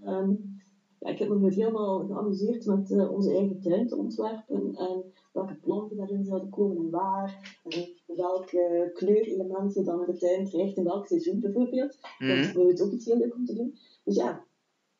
[0.04, 0.58] Um,
[0.98, 5.04] ja, ik heb me helemaal geamuseerd met uh, onze eigen tuin te ontwerpen en
[5.36, 7.60] welke planten daarin zouden komen en waar.
[7.64, 11.98] En welke kleurelementen dan in de tuin krijgt in welk seizoen bijvoorbeeld.
[12.18, 12.28] Mm.
[12.28, 13.78] Dat is bijvoorbeeld ook iets heel leuk om te doen.
[14.04, 14.44] Dus ja,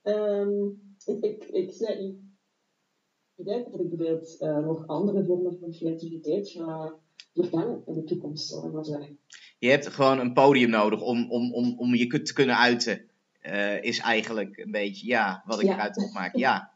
[0.02, 5.70] um, ik, ik, ik sluit niet uit dat ik bijvoorbeeld uh, nog andere vormen van
[5.70, 6.94] creativiteit ga
[7.34, 9.18] vervangen in de toekomst, zal ik maar zeggen.
[9.58, 13.10] Je hebt gewoon een podium nodig om, om, om, om je te kunnen uiten.
[13.42, 15.74] Uh, is eigenlijk een beetje, ja, wat ik ja.
[15.74, 16.36] eruit opmaak.
[16.36, 16.70] Ja.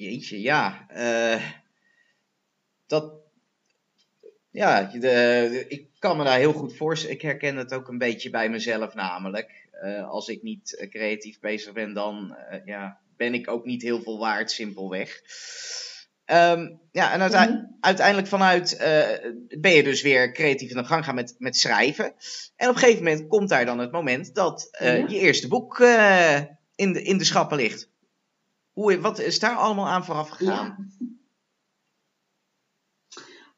[0.00, 0.86] Jeetje, ja.
[0.96, 1.42] Uh,
[2.86, 3.12] dat.
[4.50, 7.14] Ja, de, de, ik kan me daar heel goed voorstellen.
[7.14, 9.68] Ik herken het ook een beetje bij mezelf, namelijk.
[9.84, 14.18] Uh, als ik niet creatief bezig ben, dan ja, ben ik ook niet heel veel
[14.18, 15.22] waard, simpelweg.
[16.26, 17.76] Um, ja, en uite mm-hmm.
[17.80, 18.76] uiteindelijk vanuit
[19.58, 22.04] ben je dus weer creatief in de gang gaan met, met schrijven.
[22.56, 25.78] En op een gegeven moment komt daar dan het moment dat je eerste boek
[26.74, 27.88] in, de, in de schappen ligt.
[28.80, 30.92] Hoe, wat is daar allemaal aan vooraf gegaan?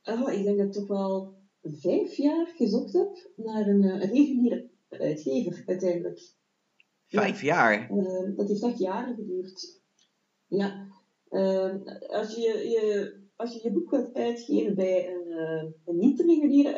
[0.03, 0.13] Ja.
[0.15, 4.71] Oh, ik denk dat ik toch wel vijf jaar gezocht heb naar een, een reguliere
[4.89, 6.21] uitgever uiteindelijk.
[7.07, 7.71] Vijf ja.
[7.71, 7.89] jaar?
[8.37, 9.81] dat heeft echt jaren geduurd.
[10.47, 10.89] Ja.
[11.31, 11.75] Uh,
[12.09, 16.75] als, je, je, als je je boek wilt uitgeven bij een, uh, een niet-reguliere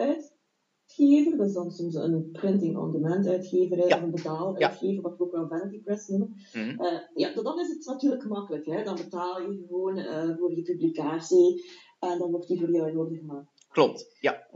[0.98, 3.96] uitgever, dat is dan soms een printing-on-demand uitgever ja.
[3.96, 5.00] of een betaaluitgever, ja.
[5.00, 6.28] wat we ook wel vanity press noemen.
[6.28, 6.84] Mm -hmm.
[6.84, 8.66] uh, ja, dan is het natuurlijk makkelijk.
[8.66, 8.82] Hè?
[8.82, 10.04] Dan betaal je gewoon
[10.38, 11.64] voor je publicatie
[12.00, 13.66] en dan wordt die voor jou in orde gemaakt.
[13.68, 14.46] Klopt, ja.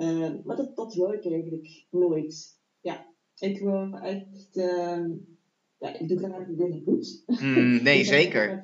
[0.44, 2.59] maar dat, dat wou ik eigenlijk nooit.
[2.81, 3.07] Ja,
[3.38, 5.11] ik wil echt ehm,
[5.79, 7.22] ja, ik doe graag dingen goed.
[7.27, 8.61] Mm, nee, zeker.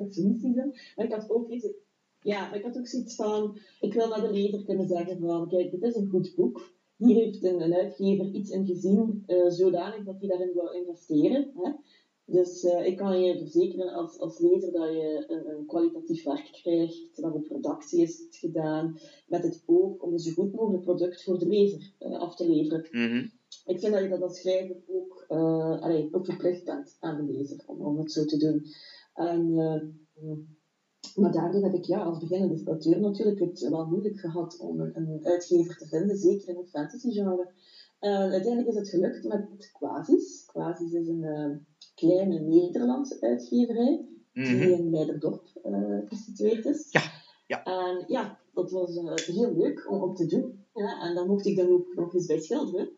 [0.96, 1.68] Maar ik had ook iets,
[2.20, 5.48] ja, maar ik had ook zoiets van, ik wil naar de lezer kunnen zeggen van,
[5.48, 6.72] kijk, dit is een goed boek.
[6.96, 11.52] Hier heeft een, een uitgever iets in gezien, uh, zodanig dat hij daarin wil investeren.
[11.54, 11.70] Hè?
[12.26, 16.48] Dus uh, ik kan je verzekeren als, als lezer dat je een, een kwalitatief werk
[16.52, 21.22] krijgt, dat een productie is gedaan, met het oog om een zo goed mogelijk product
[21.22, 22.86] voor de lezer uh, af te leveren.
[22.90, 23.30] Mm -hmm.
[23.66, 25.24] Ik vind dat je dat als schrijver ook,
[25.80, 28.66] allee, ook verplicht bent aan de lezer om, om het zo te doen.
[29.14, 29.54] En,
[31.16, 34.96] maar daardoor heb ik ja, als beginnende auteur natuurlijk het wel moeilijk gehad om een,
[34.96, 37.50] een uitgever te vinden, zeker in het fantasy genre.
[38.00, 40.44] Uh, uiteindelijk is het gelukt met Quasis.
[40.46, 41.56] Quasis is een uh,
[41.94, 44.58] kleine Nederlandse uitgeverij mm -hmm.
[44.58, 46.88] die in Leiderdorp uh, gesitueerd is.
[46.90, 47.02] Ja,
[47.46, 47.64] ja.
[47.64, 48.94] En ja, dat was
[49.26, 50.64] heel leuk om, om te doen.
[50.74, 52.90] Ja, en dan mocht ik dan ook nog eens bij schilderen.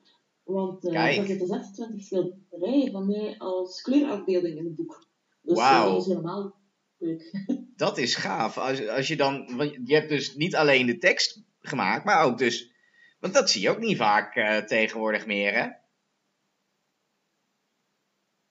[0.45, 5.07] Want er zitten 26 schilderijen van mij als kleurafbeelding in het boek.
[5.43, 5.85] Dus wow.
[5.85, 6.55] dat is helemaal.
[7.77, 8.59] Dat is gaaf.
[8.59, 12.39] Als, als je dan, want je hebt dus niet alleen de tekst gemaakt, maar ook
[12.39, 12.73] dus,
[13.21, 15.69] want dat zie je ook niet vaak uh, tegenwoordig meer, hè?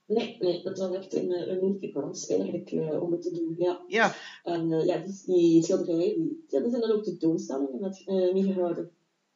[0.08, 3.56] Nee, nee, dat was echt een, een unieke kans eigenlijk uh, om het te doen,
[3.58, 3.84] ja.
[3.88, 4.16] Ja.
[4.44, 8.34] En uh, ja, dus die schilderijen, die, ja, er zijn dan ook tentoonstellingen met uh,
[8.34, 8.92] meegehouden.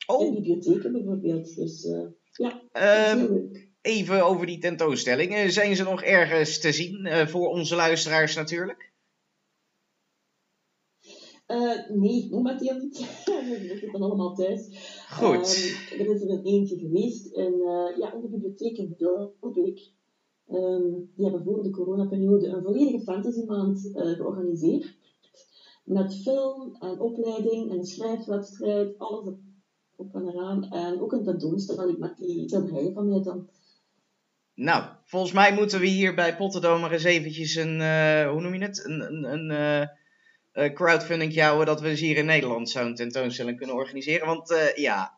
[0.07, 0.25] Oh.
[0.25, 1.87] In bibliotheken bijvoorbeeld, dus
[2.31, 2.61] ja,
[3.13, 5.51] um, even over die tentoonstellingen.
[5.51, 8.88] Zijn ze nog ergens te zien voor onze luisteraars natuurlijk?
[11.51, 12.97] Uh, nee, momenteel niet.
[13.25, 14.67] We zitten allemaal thuis.
[15.09, 15.35] Goed.
[15.35, 19.91] Um, er is er een eentje geweest in, uh, ja, in de bibliotheek in Bilbeek.
[20.51, 24.95] Um, die hebben voor de coronaperiode een volledige fantasymaand uh, georganiseerd.
[25.83, 29.33] Met film en opleiding en schrijfwedstrijd, alles
[29.95, 30.63] op en eraan.
[30.63, 33.49] En ook een tentoonstelling met die schilderijen van mij dan.
[34.53, 37.75] Nou, volgens mij moeten we hier bij Potterdome maar eens eventjes een,
[38.29, 39.89] hoe noem je het, een, een, een
[40.53, 44.27] uh, crowdfunding houden dat we eens hier in Nederland zo'n tentoonstelling kunnen organiseren.
[44.27, 45.17] Want uh, ja,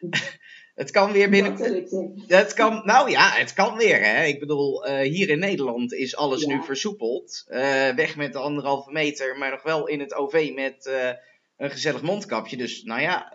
[0.74, 1.56] het kan weer binnen...
[2.26, 4.24] Het kan, nou ja, het kan weer hè.
[4.24, 6.46] Ik bedoel, hier in Nederland is alles ja.
[6.46, 7.44] nu versoepeld.
[7.96, 10.90] weg met de anderhalve meter, maar nog wel in het OV met
[11.56, 12.56] een gezellig mondkapje.
[12.56, 13.32] Dus nou ja,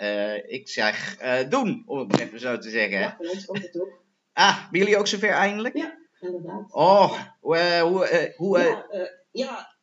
[0.47, 1.17] ik zeg
[1.49, 2.99] doen, om het even zo te zeggen.
[2.99, 4.05] Ja, voor ons komt het ook.
[4.33, 5.77] Ah, ben jullie ook zover eindelijk?
[5.77, 6.73] Ja, inderdaad.
[6.73, 7.79] Oh, hoe...
[7.81, 8.85] Hoe, hoe ja,
[9.31, 9.76] ja.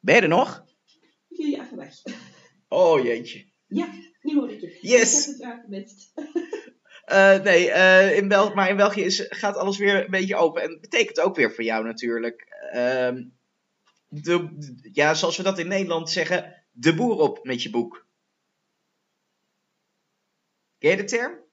[0.00, 0.64] Ben je er nog?
[1.28, 1.94] Ben even weg.
[2.68, 3.46] Oh, jeetje.
[3.66, 3.88] Ja,
[4.20, 4.78] nu hoor ik je.
[4.80, 5.28] Yes.
[5.28, 6.12] Ik heb het gemist.
[7.06, 10.62] Uh, nee, uh, in Bel maar in België is, gaat alles weer een beetje open.
[10.62, 12.46] En dat betekent ook weer voor jou natuurlijk.
[12.74, 13.22] Uh,
[14.08, 14.56] de,
[14.92, 18.06] ja, zoals we dat in Nederland zeggen, de boer op met je boek.
[20.78, 21.47] Ken je de term?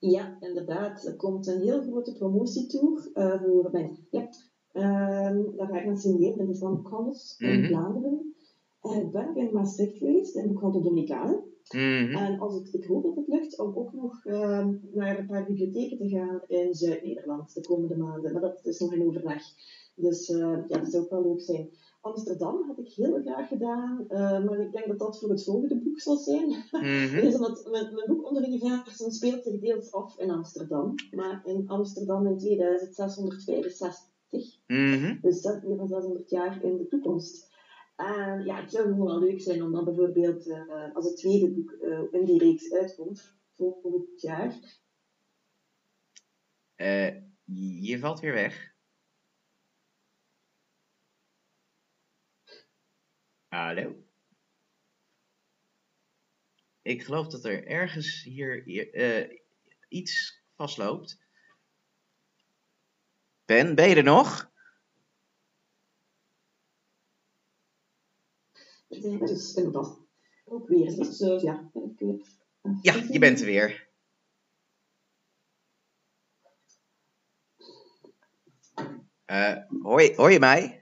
[0.00, 1.06] Ja, inderdaad.
[1.06, 3.96] Er komt een heel grote promotietour uh, voor mij.
[4.10, 4.28] Ja,
[4.72, 8.34] uh, daar ga ik naar signeren in de College in Vlaanderen.
[8.82, 11.44] Uh, ik ben in Maastricht geweest, in de Dominicaan.
[11.74, 15.26] Mm En als ik, ik hoop dat het lukt om ook nog uh, naar een
[15.26, 18.32] paar bibliotheken te gaan in Zuid-Nederland de komende maanden.
[18.32, 19.42] Maar dat is nog in overleg.
[19.94, 21.70] Dus uh, ja, dat zou ook wel leuk zijn.
[22.00, 25.76] Amsterdam had ik heel graag gedaan, uh, maar ik denk dat dat voor het volgende
[25.76, 26.48] boek zal zijn.
[26.70, 27.20] Mm-hmm.
[27.20, 31.68] dus omdat mijn, mijn boek onder universen speelt zich deels af in Amsterdam, maar in
[31.68, 34.58] Amsterdam in 2665.
[34.66, 35.18] Mm-hmm.
[35.22, 37.48] Dus dat is 600 jaar in de toekomst.
[37.96, 41.50] En ja, het zou gewoon wel leuk zijn om dan bijvoorbeeld, uh, als het tweede
[41.50, 44.58] boek uh, in die reeks uitkomt, volgend jaar.
[47.80, 48.72] je valt weer weg.
[53.50, 54.04] Hallo?
[56.82, 59.38] Ik geloof dat er ergens hier uh,
[59.88, 61.18] iets vastloopt.
[63.44, 64.50] Ben, ben je er nog?
[68.88, 69.98] Dus inderdaad.
[70.44, 70.96] Ook weer.
[70.96, 71.70] Dus ja,
[72.82, 73.88] Ja, je bent er weer.
[79.26, 80.79] Uh, hoor, je, hoor je mij?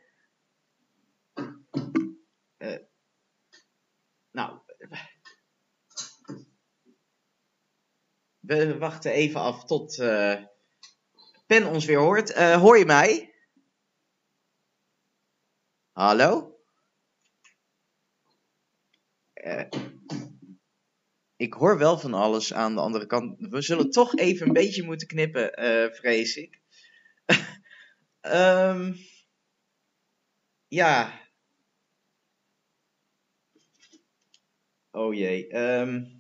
[8.48, 10.44] We wachten even af tot uh,
[11.46, 12.30] Pen ons weer hoort.
[12.30, 13.34] Uh, hoor je mij?
[15.92, 16.58] Hallo?
[19.34, 19.64] Uh,
[21.36, 23.36] ik hoor wel van alles aan de andere kant.
[23.38, 25.52] We zullen toch even een beetje moeten knippen,
[25.94, 26.60] vrees ik.
[28.20, 28.96] um,
[30.82, 31.20] ja.
[34.90, 35.54] Oh jee.
[35.56, 36.17] Um,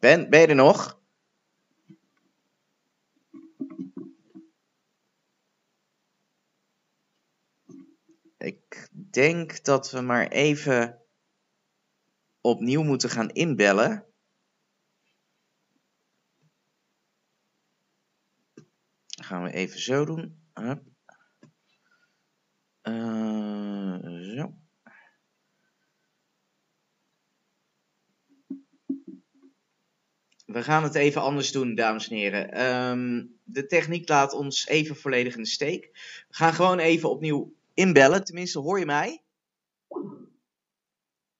[0.00, 1.00] ben, ben je er nog?
[8.38, 11.02] Ik denk dat we maar even
[12.40, 14.08] opnieuw moeten gaan inbellen.
[19.28, 20.42] gaan we even zo doen.
[20.52, 20.82] Hup.
[22.82, 23.98] Uh,
[24.36, 24.54] zo.
[30.58, 32.66] We gaan het even anders doen, dames en heren.
[32.66, 35.90] Um, de techniek laat ons even volledig in de steek.
[36.28, 38.24] We gaan gewoon even opnieuw inbellen.
[38.24, 39.22] Tenminste, hoor je mij?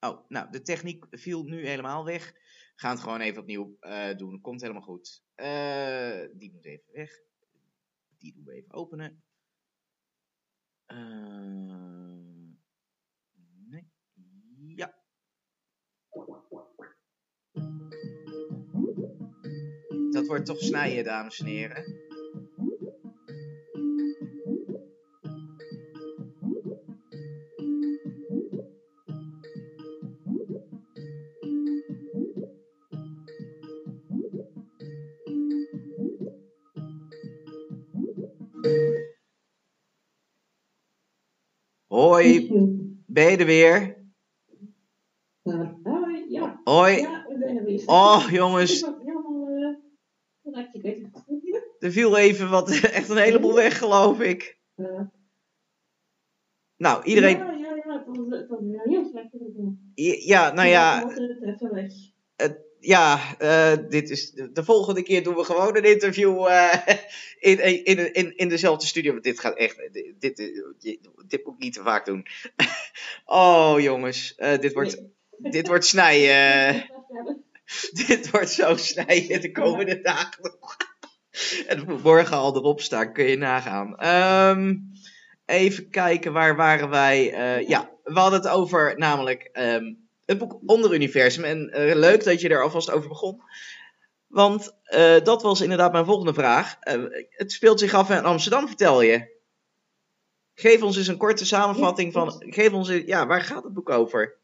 [0.00, 2.32] Oh, nou, de techniek viel nu helemaal weg.
[2.32, 4.40] We gaan het gewoon even opnieuw uh, doen.
[4.40, 5.22] Komt helemaal goed.
[5.36, 7.10] Uh, die moet even weg.
[8.18, 9.22] Die doen we even openen.
[10.86, 11.97] Uh,
[20.28, 21.84] wordt toch snijden, dames en heren.
[41.86, 42.48] Hoi,
[43.06, 43.96] ben je er weer?
[45.42, 46.60] Hoi, ja.
[46.64, 47.00] Hoi.
[47.00, 47.82] Ja, we er weer.
[47.86, 48.84] Oh, jongens.
[51.78, 54.58] Er viel even wat, echt een heleboel weg, geloof ik.
[54.74, 55.10] Ja.
[56.76, 57.36] Nou, iedereen.
[57.36, 59.28] Ja, ja, ja, het was, het was heel slecht.
[60.24, 61.08] Ja, nou ja.
[62.36, 66.74] Het, ja, uh, dit is, de volgende keer doen we gewoon een interview uh,
[67.38, 69.12] in, in, in, in dezelfde studio.
[69.12, 70.36] Want dit gaat echt, dit, dit,
[71.28, 72.26] dit moet ik niet te vaak doen.
[73.24, 75.00] oh jongens, uh, dit wordt,
[75.38, 75.52] nee.
[75.52, 76.90] dit wordt snijden.
[78.06, 80.76] dit wordt zo snijden de komende dagen nog.
[81.66, 84.06] en morgen al erop staan, kun je nagaan.
[84.58, 84.90] Um,
[85.44, 87.32] even kijken, waar waren wij?
[87.32, 91.44] Uh, ja, we hadden het over namelijk um, het boek Onder Universum.
[91.44, 93.42] En uh, leuk dat je er alvast over begon.
[94.26, 96.76] Want uh, dat was inderdaad mijn volgende vraag.
[97.28, 99.36] het speelt zich af in Amsterdam, vertel je.
[100.54, 102.34] Geef ons eens een korte samenvatting van.
[102.38, 104.38] Geef ons, ja, waar gaat het boek over?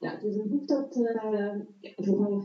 [0.00, 1.54] Ja, het is een boek dat uh,
[1.96, 2.42] vooral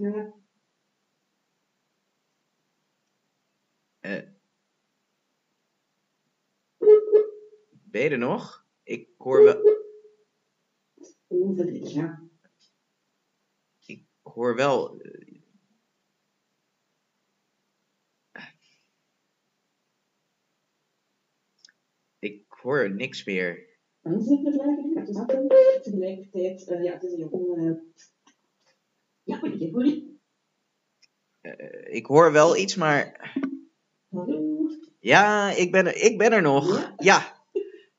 [4.01, 4.21] Uh,
[7.69, 8.65] ben je er nog?
[8.83, 9.77] Ik hoor wel.
[11.83, 12.29] Ja.
[13.85, 15.01] Ik hoor wel.
[22.19, 23.67] Ik hoor niks meer.
[24.01, 27.93] En zit tegelijkertijd, tegelijkertijd, uh, ja, het is een
[29.23, 30.19] ja, goeie.
[31.41, 33.33] Eh, ik hoor wel iets, maar...
[34.09, 34.67] Hallo?
[34.99, 36.77] Ja, ik ben er, ik ben er nog.
[36.77, 36.93] Ja?
[36.97, 37.37] Ja.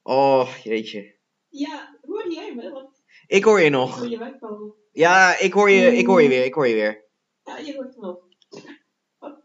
[0.03, 1.14] Oh, jeetje.
[1.49, 2.70] Ja, hoor jij me?
[2.70, 3.99] Want Ik hoor je ik nog.
[3.99, 4.73] hoor je.
[4.92, 7.05] Ja, ik hoor je, ik hoor je weer, ik hoor je weer.
[7.44, 8.18] Ja, je hoort me nog.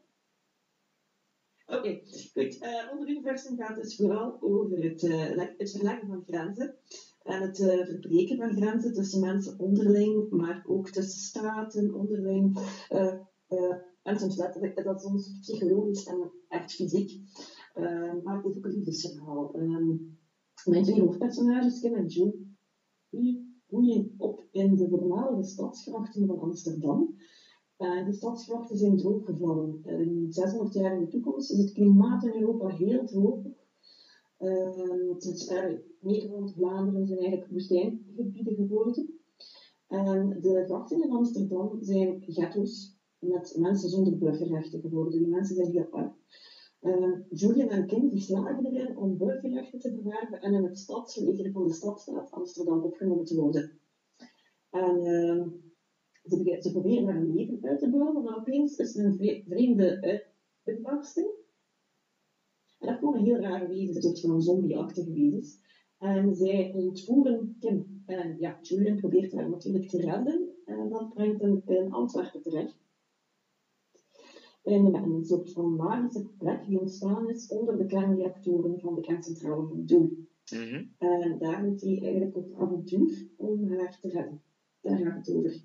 [1.78, 2.00] Oké,
[2.34, 2.58] goed.
[2.60, 6.76] Eh onder universum gaat het vooral over het, eh, het verleggen van grenzen.
[7.24, 12.58] En het eh, verbreken van grenzen tussen mensen onderling, maar ook tussen staten onderling.
[12.90, 13.14] eh,
[14.06, 17.22] en soms letterlijk, dat is soms psychologisch en echt fysiek.
[17.74, 19.54] Eh, maar het is ook een liefdesverhaal.
[19.54, 19.96] Ehm,
[20.66, 22.34] mijn twee hoofdpersonages, Kim en Joe,
[23.10, 27.16] die groeien op in de voormalige stadsgrachten van Amsterdam.
[27.78, 29.84] Uh, de stadsgrachten zijn drooggevallen.
[29.84, 33.40] In 600 jaar in de toekomst is het klimaat in Europa heel droog.
[34.40, 39.20] Uh, het is, uh, Nederland, Vlaanderen zijn eigenlijk woestijngebieden geworden.
[39.88, 42.95] En de grachten in Amsterdam zijn ghetto's
[43.28, 45.20] met mensen zonder burgerrechten geworden.
[45.20, 46.16] Die mensen zijn heel arm.
[46.82, 51.52] Uh, Julian en Kim die slagen erin om burgerrechten te verwerven en in het stadsleger
[51.52, 53.72] van de stadstaat Amsterdam opgenomen te worden.
[54.70, 55.46] En uh,
[56.60, 60.00] ze, proberen daar een leven uit te bouwen, maar opeens is er een vre- vreemde
[60.64, 61.28] uitbarsting.
[62.78, 65.58] En daar komen heel rare wezens, soort van zombie-achtige wezens.
[65.98, 68.02] En zij ontvoeren Kim.
[68.06, 70.56] En ja, Julian probeert haar natuurlijk te redden.
[70.66, 72.85] En dat brengt hem in Antwerpen terecht.
[74.66, 79.68] In een soort van magische plek die ontstaan is onder de kernreactoren van de kerncentrale
[79.68, 80.28] van Doel.
[80.52, 80.84] Mhm.
[80.98, 84.42] En daar moet hij eigenlijk op avontuur om haar te redden.
[84.82, 85.64] Daar gaat het over.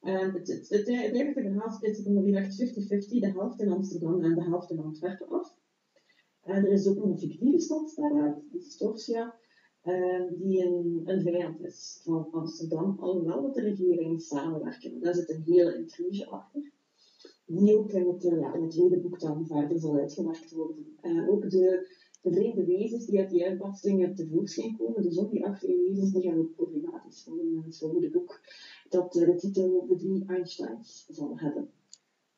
[0.00, 4.22] En het, het, het, het verhaal splitst zich ongeveer echt 50-50, de helft in Amsterdam
[4.22, 5.56] en de helft in Antwerpen af.
[6.42, 9.34] En er is ook een fictieve stad daaruit, Distorsia,
[9.80, 15.00] eh, die een, een vijand is van Amsterdam, alhoewel dat de regeringen samenwerken.
[15.00, 16.72] Daar zit een hele intrige achter,
[17.46, 20.96] die ook het, eh, ja, in het tweede boek dan verder zal uitgewerkt worden.
[21.00, 21.88] En ook de,
[22.22, 26.54] de vreemde wezens die uit die uitbarstingen tevoorschijn komen, de zombie-achtige wezens, die gaan ook
[26.54, 28.40] problematisch worden het volgende boek,
[28.88, 31.70] dat eh, de titel De Drie Einsteins zal hebben.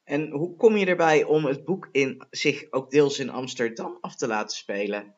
[0.05, 4.17] En hoe kom je erbij om het boek in zich ook deels in Amsterdam af
[4.17, 5.15] te laten spelen?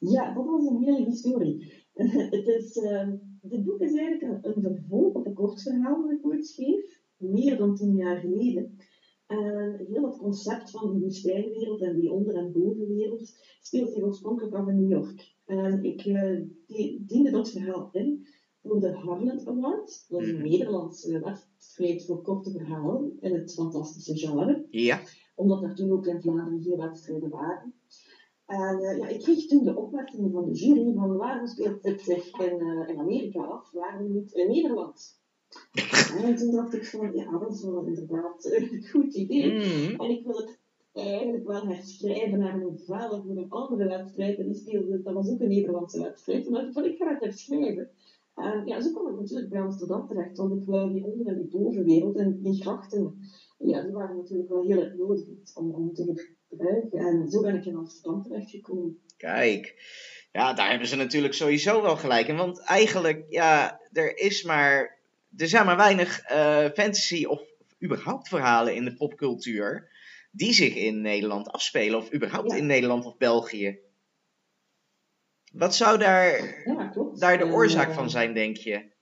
[0.00, 1.72] Ja, dat was een hele historie.
[1.94, 3.08] het is, uh,
[3.40, 7.02] dit boek is eigenlijk een, een vervolg op een kort verhaal dat ik ooit schreef,
[7.16, 8.76] meer dan tien jaar geleden.
[9.26, 14.54] En heel dat concept van die woestijnwereld en die onder- en bovenwereld speelt zich oorspronkelijk
[14.54, 15.34] af in New York.
[15.44, 18.26] En ik uh, die, diende dat verhaal in
[18.62, 20.04] voor de Harland Award.
[20.08, 24.66] Dat is een Nederlandse wedstrijd voor korte verhalen in het fantastische genre.
[24.70, 24.98] Ja.
[25.34, 27.77] Omdat er toen ook in Vlaanderen geen wedstrijden waren.
[28.48, 32.00] En uh, ja, ik kreeg toen de opmerking van de jury van waarom speelt dit
[32.00, 35.16] zich in, uh, in Amerika af, waarom niet in Nederland?
[36.24, 39.52] en toen dacht ik van, ja, dat is wel inderdaad een goed idee.
[39.52, 40.00] Mm.
[40.00, 40.58] En ik wil het
[40.92, 44.38] eigenlijk wel herschrijven naar een novelle voor een andere wedstrijd.
[44.38, 46.46] En die speelde, dat was ook een Nederlandse wedstrijd.
[46.46, 47.90] En dacht ik van, ik ga het herschrijven.
[48.34, 51.36] En ja, zo kwam ik natuurlijk bij Amsterdam terecht, want ik wou die onder- en
[51.36, 53.18] die bovenwereld en die grachten,
[53.58, 56.36] ja, die waren natuurlijk wel heel erg nodig om, om te.
[56.92, 58.98] En zo ben ik in Amsterdam terechtgekomen.
[59.16, 59.74] Kijk,
[60.32, 62.36] ja, daar hebben ze natuurlijk sowieso wel gelijk in.
[62.36, 64.98] Want eigenlijk, ja, er is maar,
[65.36, 67.40] er zijn maar weinig uh, fantasy of
[67.84, 69.90] überhaupt verhalen in de popcultuur
[70.30, 72.56] die zich in Nederland afspelen, of überhaupt Ja.
[72.56, 73.78] in Nederland of België.
[75.52, 78.96] Wat zou daar, Ja, daar de En, oorzaak eh, van zijn, denk je?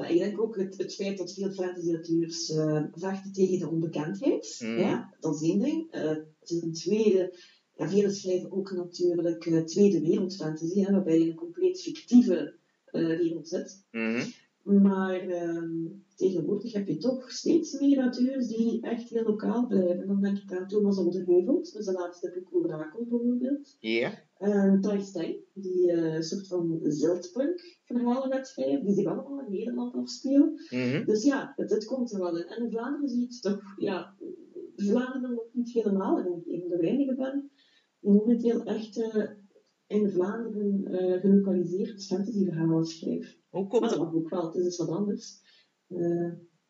[0.00, 4.56] Maar ik denk ook het, het feit dat veel fantasy-auteurs uh, vechten tegen de onbekendheid.
[4.58, 5.94] Ja, dat is één ding.
[5.94, 6.02] Uh,
[6.40, 7.38] het is een tweede.
[7.76, 12.54] Ja, velen schrijven ook natuurlijk uh, tweede wereldfantasy, hè, waarbij je een compleet fictieve
[12.92, 13.84] wereld zit.
[13.90, 14.28] Mhm.
[14.62, 20.06] Maar ehm, tegenwoordig heb je toch steeds meer auteurs die echt heel lokaal blijven.
[20.06, 23.76] Dan denk ik aan Thomas Oldeheuvelt, dus de laatste boek Orakel bijvoorbeeld.
[23.80, 24.28] Ja.
[24.40, 29.40] En Thijs Stijn, die eh, een soort van ziltpunk verhalen gaat schrijven, die zich allemaal
[29.44, 30.52] in Nederland afspelen.
[30.70, 31.04] Mhm.
[31.04, 32.46] Dus ja, het, het komt er wel in.
[32.46, 34.14] En in Vlaanderen zie je het toch, ja,
[34.76, 36.18] Vlaanderen nog niet helemaal.
[36.18, 37.50] En ik een van de weinigen ben
[38.00, 39.30] die momenteel echt eh,
[39.86, 43.38] in Vlaanderen eh gelokaliseerd fantasyverhalen schrijft.
[43.48, 45.38] Hoe, komt Maar het, dat ook wel, het is dus wat anders.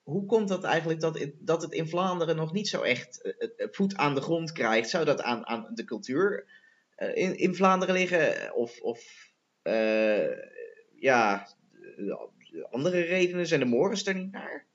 [0.03, 3.97] Hoe komt dat eigenlijk dat, het- dat het in Vlaanderen nog niet zo echt voet
[3.97, 4.91] aan de grond krijgt?
[4.91, 6.59] Zou dat aan, aan de cultuur
[7.09, 8.55] in, in Vlaanderen liggen?
[8.55, 9.31] Of, of
[9.63, 10.29] eh,
[10.95, 11.47] ja,
[11.97, 13.47] eh, andere redenen?
[13.47, 14.69] Zijn de morens er niet naar?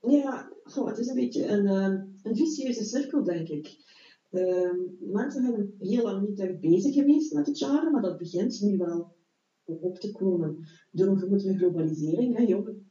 [0.00, 3.86] Ja, goh, het is een beetje een, uh, een vicieuze cirkel, denk ik.
[5.00, 9.16] Mensen hebben heel lang niet bezig geweest met het genre, maar dat begint nu wel
[9.64, 12.36] op te komen door een grotere globalisering.
[12.36, 12.42] Hè.
[12.42, 12.87] Jongen,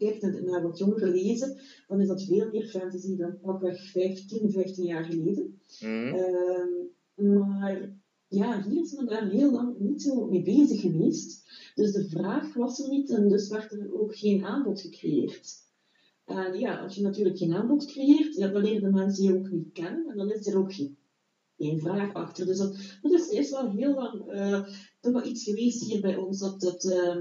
[0.00, 4.84] kijkt naar wat jongeren lezen, dan is dat veel meer fantasy dan pakweg 15, 15
[4.84, 5.60] jaar geleden.
[5.80, 6.14] Mhm.
[6.14, 6.68] Ehm,
[7.14, 7.98] maar
[8.28, 11.48] ja, hier zijn we daar heel lang niet zo mee bezig geweest.
[11.74, 15.68] Dus de vraag was er niet en dus werd er ook geen aanbod gecreëerd.
[16.24, 19.50] En ja, als je natuurlijk geen aanbod creëert, ja, dan leren de mensen je ook
[19.50, 20.98] niet kennen en dan is er ook geen,
[21.56, 22.46] geen vraag achter.
[22.46, 24.66] Dus dat, dat is eerst wel heel lang uh,
[25.00, 27.16] toch wel iets geweest hier bij ons dat, dat, uh,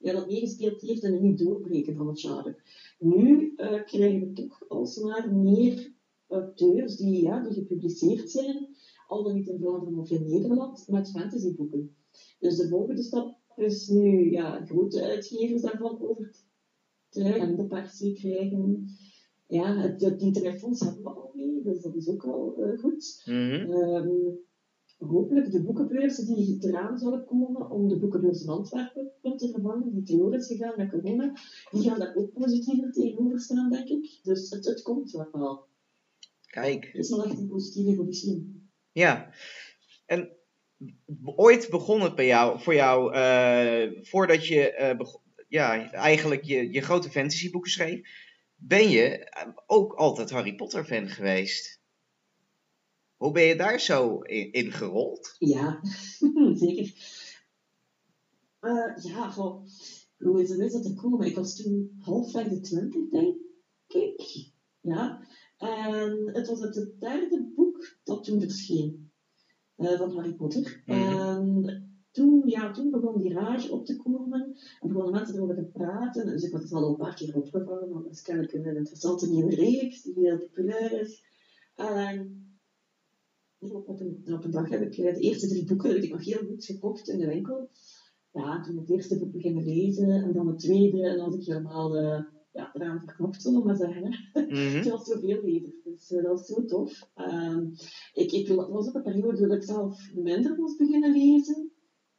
[0.00, 2.56] ja, dat meegespeeld heeft in het niet doorbreken van het genre.
[2.98, 5.92] Nu uh, krijgen we toch alsmaar meer
[6.28, 8.68] auteurs die, ja, die gepubliceerd zijn,
[9.06, 11.94] al dan niet in Vlaanderen of in Nederland, met fantasyboeken.
[12.38, 16.34] Dus de volgende stap is nu ja, grote uitgevers daarvan over
[17.08, 18.86] te en de persie krijgen.
[19.46, 23.22] Ja, het, die telefoons hebben we al mee, dus dat is ook wel uh, goed.
[23.24, 23.70] Mhm.
[23.70, 24.38] Um,
[25.00, 30.02] hopelijk de boekenbeurzen die eraan zullen komen om de boekenbeurs in Antwerpen te vervangen, die
[30.02, 31.32] teloor is gegaan met corona,
[31.70, 34.18] die gaan daar ook positiever tegenover staan, denk ik.
[34.22, 35.68] Dus het, het komt wel.
[36.46, 36.84] Kijk.
[36.84, 38.68] Het is wel echt een positieve evolutie.
[38.92, 39.30] Ja.
[40.06, 40.30] En
[41.24, 46.72] ooit begon het bij jou, voor jou, uh, voordat je uh, begon, ja, eigenlijk je,
[46.72, 48.08] je grote fantasyboeken schreef,
[48.56, 49.32] ben je
[49.66, 51.79] ook altijd Harry Potter fan geweest.
[53.20, 55.36] Hoe ben je daar zo in, in gerold?
[55.38, 55.80] Ja,
[56.64, 56.94] zeker.
[58.60, 59.66] Uh, ja, goh,
[60.18, 61.26] hoe is het dat gekomen?
[61.26, 63.36] Ik was toen halfweg de twintig, denk
[63.86, 64.50] ik.
[64.80, 65.26] Ja.
[65.56, 69.12] En het was het derde boek dat toen verscheen
[69.76, 70.82] uh, van Harry Potter.
[70.86, 70.98] Mhm.
[70.98, 75.70] En toen, ja, toen begon die rage op te komen en begonnen mensen erover te
[75.72, 76.26] praten.
[76.26, 79.30] Dus ik had het al een paar keer opgevangen, want dat is kennelijk een interessante
[79.30, 81.24] nieuwe reeks die heel populair is.
[81.74, 82.48] En
[83.68, 86.46] op een, op een dag heb ik de eerste drie boeken, heb ik nog heel
[86.46, 87.68] goed gekocht in de winkel.
[88.32, 91.46] Ja, toen het eerste boek beginnen lezen en dan het tweede, en dan was ik
[91.46, 94.30] helemaal uh, ja, eraan verknopt, zullen we maar zeggen.
[94.32, 94.74] Mhm.
[94.76, 97.10] Het was zoveel lezers, dus uh, dat was zo tof.
[97.14, 97.72] Um,
[98.12, 101.70] ik, ik was op een periode dat ik zelf minder was beginnen lezen.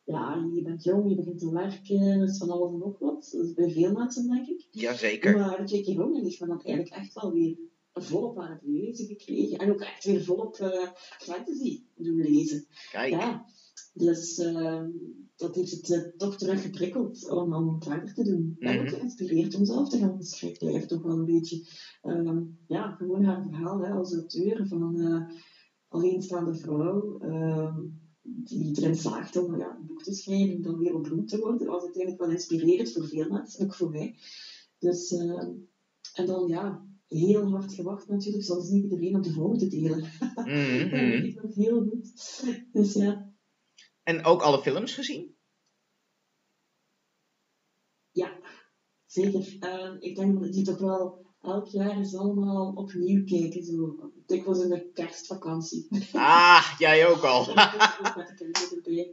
[0.04, 3.30] Ja, je bent jong, je begint te werken, dus van alles en nog wat.
[3.32, 4.68] Dat is bij veel mensen, denk ik.
[4.72, 5.38] Jazeker.
[5.38, 5.98] Maar J.K.
[5.98, 7.58] Rowling is me dan eigenlijk echt wel weer
[7.94, 9.58] volop aan het lezen gekregen.
[9.58, 10.88] En ook echt weer volop uh,
[11.18, 12.66] fantasy doen lezen.
[12.92, 13.12] Kijk.
[13.12, 13.46] Ja,
[13.94, 14.84] dus uh,
[15.36, 18.56] dat heeft het uh, toch terug geprikkeld om, om verder te doen.
[18.60, 20.68] En ook geïnspireerd om zelf te gaan schrijven.
[20.68, 21.68] Heeft toch wel een beetje,
[22.04, 25.30] um, ja, gewoon haar verhaal hè, als auteur van uh,
[25.88, 27.22] alleenstaande vrouw.
[27.22, 31.40] Um, die erin slaagt om ja, een boek te schrijven en dan weer beroemd te
[31.40, 34.16] worden, was uiteindelijk wel inspirerend voor veel mensen, ook voor mij.
[34.80, 35.12] Dus,
[36.14, 36.86] en dan ja,
[37.18, 40.12] heel hard gewacht natuurlijk, zoals niet iedereen op de volgende delen.
[40.36, 42.14] Mhm, dat weet ik nog heel goed.
[42.72, 43.34] Dus ja.
[44.04, 45.36] En ook alle films gezien?
[48.12, 48.40] Ja,
[49.06, 49.58] zeker.
[49.60, 53.64] Uh, ik denk dat die toch wel elk jaar eens allemaal opnieuw kijken.
[53.64, 54.12] Zo.
[54.26, 55.88] Dikwijls in de kerstvakantie.
[56.14, 57.46] Ah, jij ook al.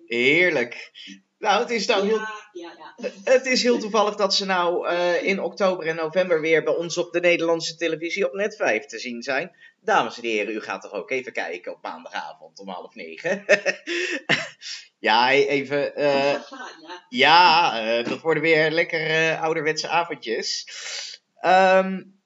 [0.07, 0.93] Heerlijk.
[1.39, 3.11] Nou, het is dan heel, ja, ja, ja.
[3.25, 6.99] het is heel toevallig dat ze nou uh, in oktober en november weer bij ons
[6.99, 9.57] op de Nederlandse televisie op Net 5 te zien zijn.
[9.81, 13.45] Dames en heren, u gaat toch ook even kijken op maandagavond om half negen.
[14.99, 16.01] ja, even.
[16.01, 16.35] Uh,
[17.09, 20.67] ja, uh, dat worden weer lekker ouderwetse avondjes.
[21.43, 22.21] Um,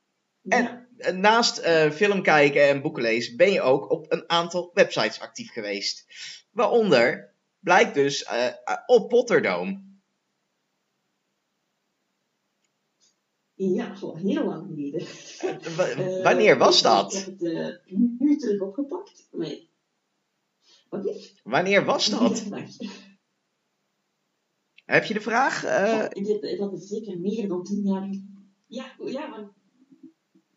[0.49, 1.61] en naast
[1.93, 6.07] film kijken en boeken lezen ben je ook op een aantal websites actief geweest.
[6.51, 7.32] Waaronder
[7.63, 8.49] blijkt dus uh,
[8.87, 9.91] op Potterdome.
[13.55, 15.01] Ja, al heel lang geleden.
[15.99, 17.15] Uh, wanneer was dat?
[17.15, 19.29] Ik heb het nu terug opgepakt.
[19.33, 19.71] Nee.
[20.89, 21.41] Wat is?
[21.45, 22.45] Wanneer was dat?
[24.85, 25.63] Heb je de vraag?
[25.63, 28.11] Ja, dit, dat is zeker meer dan tien jaar.
[28.67, 29.53] Ja, ja maar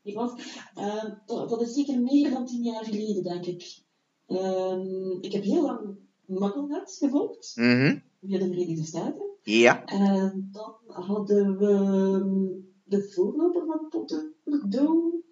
[0.02, 0.32] ik was,
[0.78, 3.84] uh, dat, is zeker meer dan tien jaar geleden, denk ik.
[4.28, 5.98] Um, ik heb heel lang
[6.28, 8.04] Mugglenet gevolgd, mm -hmm.
[8.22, 9.34] via de Verenigde Staten.
[9.42, 9.86] Ja.
[9.86, 15.24] En dan hadden we de voorloper van Potterdome.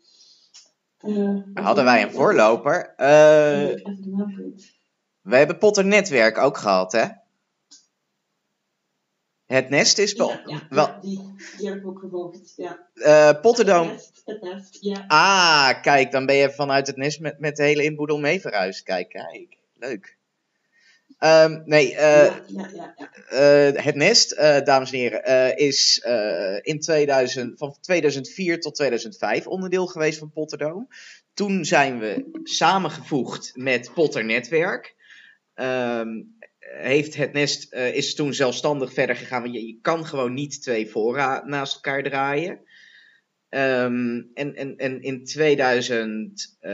[1.01, 2.93] Uh, hadden wij een voorloper?
[2.97, 4.81] Uh, even de naam kwijt.
[5.21, 7.05] We hebben Potter Netwerk ook gehad, hè?
[9.45, 10.29] Het nest is wel.
[10.29, 12.53] Ja, ja, wel ja, die, die heb ik ook gevolgd.
[12.55, 12.87] Ja.
[12.93, 13.89] Uh, Potterdome.
[13.89, 15.03] Het nest, het nest, ja.
[15.07, 18.83] Ah, kijk, dan ben je vanuit het nest met, met de hele inboedel mee verhuisd.
[18.83, 19.57] Kijk, kijk.
[19.73, 20.17] Leuk.
[21.25, 23.09] Um, nee, uh, ja, ja, ja.
[23.31, 26.05] Uh, het nest, dames en heren, is
[26.61, 30.87] in 2000, van 2004 tot 2005 onderdeel geweest van Potterdome.
[31.33, 34.95] Toen zijn we samengevoegd met Potter Netwerk.
[35.55, 39.41] Um, heeft het nest, is toen zelfstandig verder gegaan.
[39.41, 42.59] Want je, je kan gewoon niet twee fora naast elkaar draaien.
[43.55, 46.71] Um, en, en, en in 2000, uh,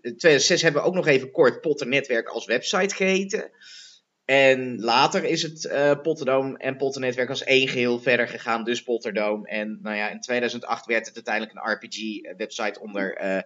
[0.00, 3.50] 2006 hebben we ook nog even kort Potter Netwerk als website geheten.
[4.24, 8.82] En later is het uh, Potterdome en Potter Netwerk als één geheel verder gegaan, dus
[8.82, 9.48] Potterdome.
[9.48, 13.40] En nou ja, in 2008 werd het uiteindelijk een RPG-website onder uh,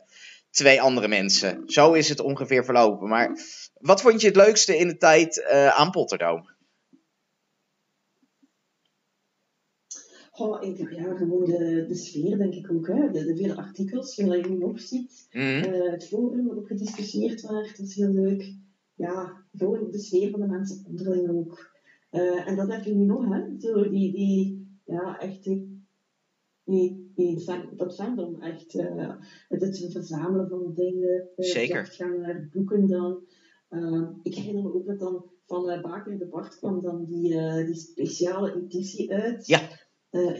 [0.50, 1.62] twee andere mensen.
[1.66, 3.08] Zo is het ongeveer verlopen.
[3.08, 3.38] Maar
[3.74, 6.53] wat vond je het leukste in de tijd aan Potterdome?
[10.60, 12.86] Ik, ja, gewoon de, de sfeer, denk ik ook.
[12.86, 13.10] Hè.
[13.10, 15.28] De, de vele artikels, zoals je nu ziet.
[15.32, 15.72] Mm -hmm.
[15.72, 18.54] uh, het forum waarop gediscussieerd werd, dat is heel leuk.
[18.94, 21.70] Ja, gewoon de sfeer van de mensen onderling ook.
[22.10, 23.42] Uh, en dat heb je nu nog, hè.
[23.58, 25.44] Zo, die, die, ja, echt
[26.64, 27.44] die, die,
[27.76, 28.74] dat fandom, echt.
[28.74, 29.14] Uh,
[29.48, 31.28] het, het verzamelen van dingen.
[31.36, 31.86] Zeker.
[31.86, 33.22] gaan naar boeken dan.
[34.22, 38.54] ik herinner me ook dat dan van Baker de Bart kwam dan die, die speciale
[38.54, 39.46] editie uit.
[39.46, 39.60] Ja
[40.14, 40.38] uh,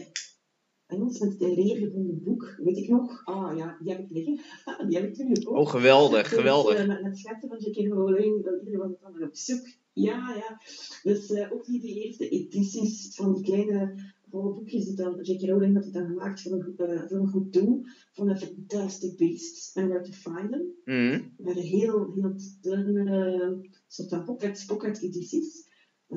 [0.85, 3.21] Engels met het leergebonden boek, weet ik nog.
[3.25, 4.39] Ah ja, die heb ik liggen.
[4.87, 5.59] die heb ik toen gekocht.
[5.59, 6.79] Oh, geweldig, dus, geweldig.
[6.79, 7.93] Uh, met, met schetsen van J.K.
[7.93, 9.67] Rowling, dat iedereen was het dan op zoek.
[9.93, 10.61] Ja, ja.
[11.03, 13.93] Dus uh, ook die, die eerste edities van die kleine
[14.29, 15.49] boekjes die dan J.K.
[15.49, 16.73] Rowling had die dan gemaakt voor een,
[17.07, 17.83] voor een goed doel.
[18.13, 20.73] Van de Fantastic Beasts and Where to Find Them.
[20.85, 21.33] Mm.
[21.37, 25.64] waren heel, heel dunne soort van pocket, pocket edities.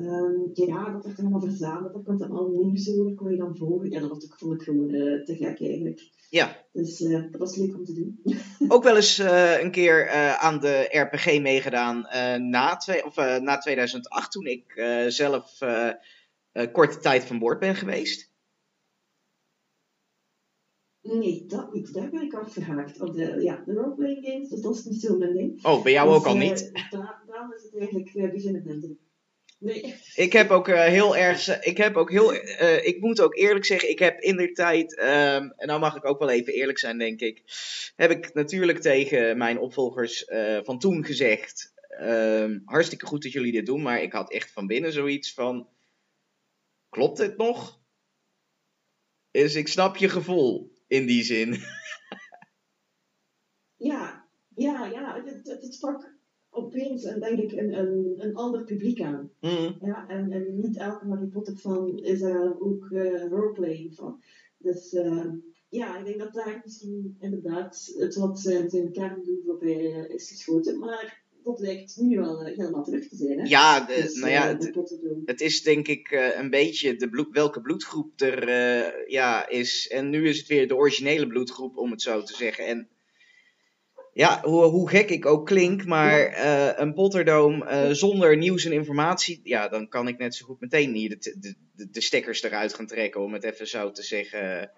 [0.05, 1.93] Um, ja, dat werd allemaal verzameld.
[1.93, 3.89] Dat komt dan al nieuws kon je dan volgen.
[3.89, 6.09] Ja, dat was ook, vond ik gewoon uh, te gek eigenlijk.
[6.29, 6.65] Ja.
[6.71, 8.19] Dus uh, dat was leuk om te doen.
[8.73, 12.07] ook wel eens uh, een keer aan de RPG meegedaan
[12.49, 15.57] na, twee, of, na 2008, toen ik zelf
[16.71, 18.29] korte tijd van boord ben geweest.
[21.01, 21.93] Nee, dat niet.
[21.93, 23.01] Daar ben ik afgehaakt.
[23.01, 25.65] Op de, ja, de roleplaying games, dus dat is niet zo mijn ding.
[25.65, 26.71] Oh, bij jou dus, ook al niet?
[26.89, 28.97] Daar, daarom is het eigenlijk beginnen met
[29.59, 29.95] Nee.
[30.15, 31.61] Ik heb ook uh, heel erg.
[31.61, 32.33] Ik heb ook heel.
[32.33, 34.97] Uh, ik moet ook eerlijk zeggen, ik heb in de tijd.
[34.99, 35.05] Um,
[35.51, 37.43] en nou mag ik ook wel even eerlijk zijn, denk ik.
[37.95, 41.73] Heb ik natuurlijk tegen mijn opvolgers uh, van toen gezegd.
[42.01, 45.69] Um, hartstikke goed dat jullie dit doen, maar ik had echt van binnen zoiets van.
[46.89, 47.79] Klopt dit nog?
[49.31, 51.51] Dus ik snap je gevoel in die zin.
[53.91, 55.15] ja, ja, ja.
[55.15, 56.18] Het, het, het sprak
[56.63, 59.31] opeens en denk ik een, een, een ander publiek aan.
[59.41, 59.77] Mm.
[59.81, 64.21] Ja, en, en niet elke Harry Potter fan is daar ook uh, roleplaying van.
[64.57, 65.25] Dus uh,
[65.69, 70.79] ja, ik denk dat daar misschien inderdaad het wat zijn, zijn kerndoel voorbij is geschoten.
[70.79, 73.39] Maar dat lijkt nu wel helemaal terug te zijn.
[73.39, 73.45] Hè?
[73.45, 74.57] Ja, de, dus, nou ja,
[75.25, 78.49] het, is denk ik een beetje de bloed, welke bloedgroep er
[79.11, 79.87] ja, is.
[79.87, 82.65] En nu is het weer de originele bloedgroep, om het zo te zeggen.
[82.65, 82.87] En
[84.13, 88.71] ja, hoe, hoe gek ik ook klink, maar uh, een Potterdome uh, zonder nieuws en
[88.71, 92.43] informatie, ja, dan kan ik net zo goed meteen hier de, de, de, de stekkers
[92.43, 94.71] eruit gaan trekken, om het even zo te zeggen.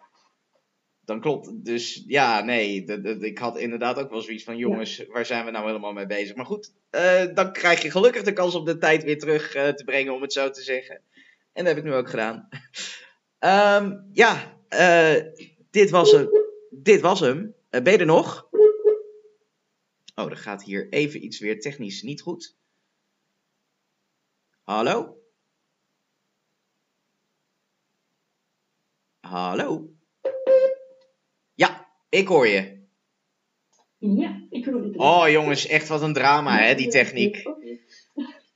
[1.05, 1.65] Dan klopt.
[1.65, 2.83] Dus ja, nee,
[3.19, 5.05] ik had inderdaad ook wel zoiets van, jongens, ja.
[5.07, 6.35] waar zijn we nou helemaal mee bezig?
[6.35, 9.83] Maar goed, uh, dan krijg je gelukkig de kans om de tijd weer terug te
[9.85, 11.01] brengen, om het zo te zeggen.
[11.53, 12.49] En dat heb ik nu ook gedaan.
[13.39, 14.57] um, ja,
[15.71, 16.29] dit was hem.
[16.69, 17.55] Dit was hem.
[17.69, 18.49] ben je er nog?
[20.21, 22.57] Oh, er gaat hier even iets weer technisch niet goed.
[24.63, 25.17] Hallo?
[29.19, 29.93] Hallo?
[31.53, 32.87] Ja, ik hoor je.
[33.97, 34.97] Ja, ik hoor je.
[34.97, 37.43] Oh jongens, echt wat een drama hè, die techniek.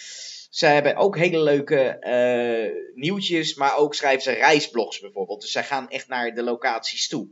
[0.50, 5.42] Ze hebben ook hele leuke eh, nieuwtjes, maar ook schrijven ze reisblogs bijvoorbeeld.
[5.42, 7.28] Dus zij gaan echt naar de locaties toe.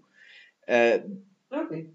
[0.59, 0.93] Eh,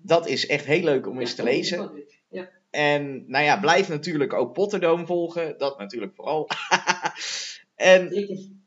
[0.03, 2.05] dat is echt heel leuk om eens te lezen.
[2.29, 2.51] Ja.
[2.71, 5.59] En nou ja, blijf natuurlijk ook Potterdome volgen.
[5.59, 6.49] Dat natuurlijk vooral.
[7.75, 8.09] en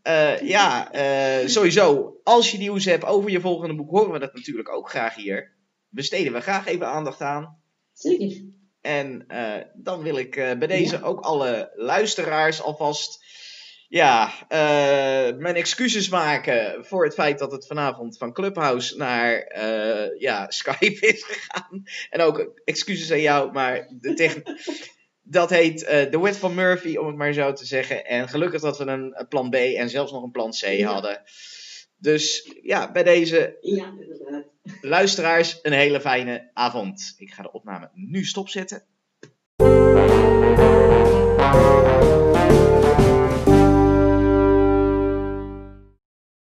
[0.08, 4.34] Eh, ja, eh, sowieso, als je nieuws hebt over je volgende boek, horen we dat
[4.34, 5.55] natuurlijk ook graag hier.
[5.89, 7.62] Besteden we graag even aandacht aan.
[7.93, 8.45] Zeker.
[8.82, 13.26] En eh, dan wil ik bij deze ook alle luisteraars alvast
[13.88, 14.32] ja,
[15.38, 19.60] mijn excuses maken voor het feit dat het vanavond van Clubhouse naar
[20.18, 21.84] ja, Skype is gegaan.
[22.10, 24.43] En ook excuses aan jou, maar de techn-
[25.30, 28.06] dat heet eh, de wet van Murphy, om het maar zo te zeggen.
[28.06, 30.92] En gelukkig dat we een, plan B en zelfs nog een plan C Ja.
[30.94, 31.22] hadden.
[31.98, 33.94] Dus ja, bij deze Ja,
[34.82, 37.14] luisteraars een hele fijne avond.
[37.18, 38.84] Ik ga de opname nu stopzetten.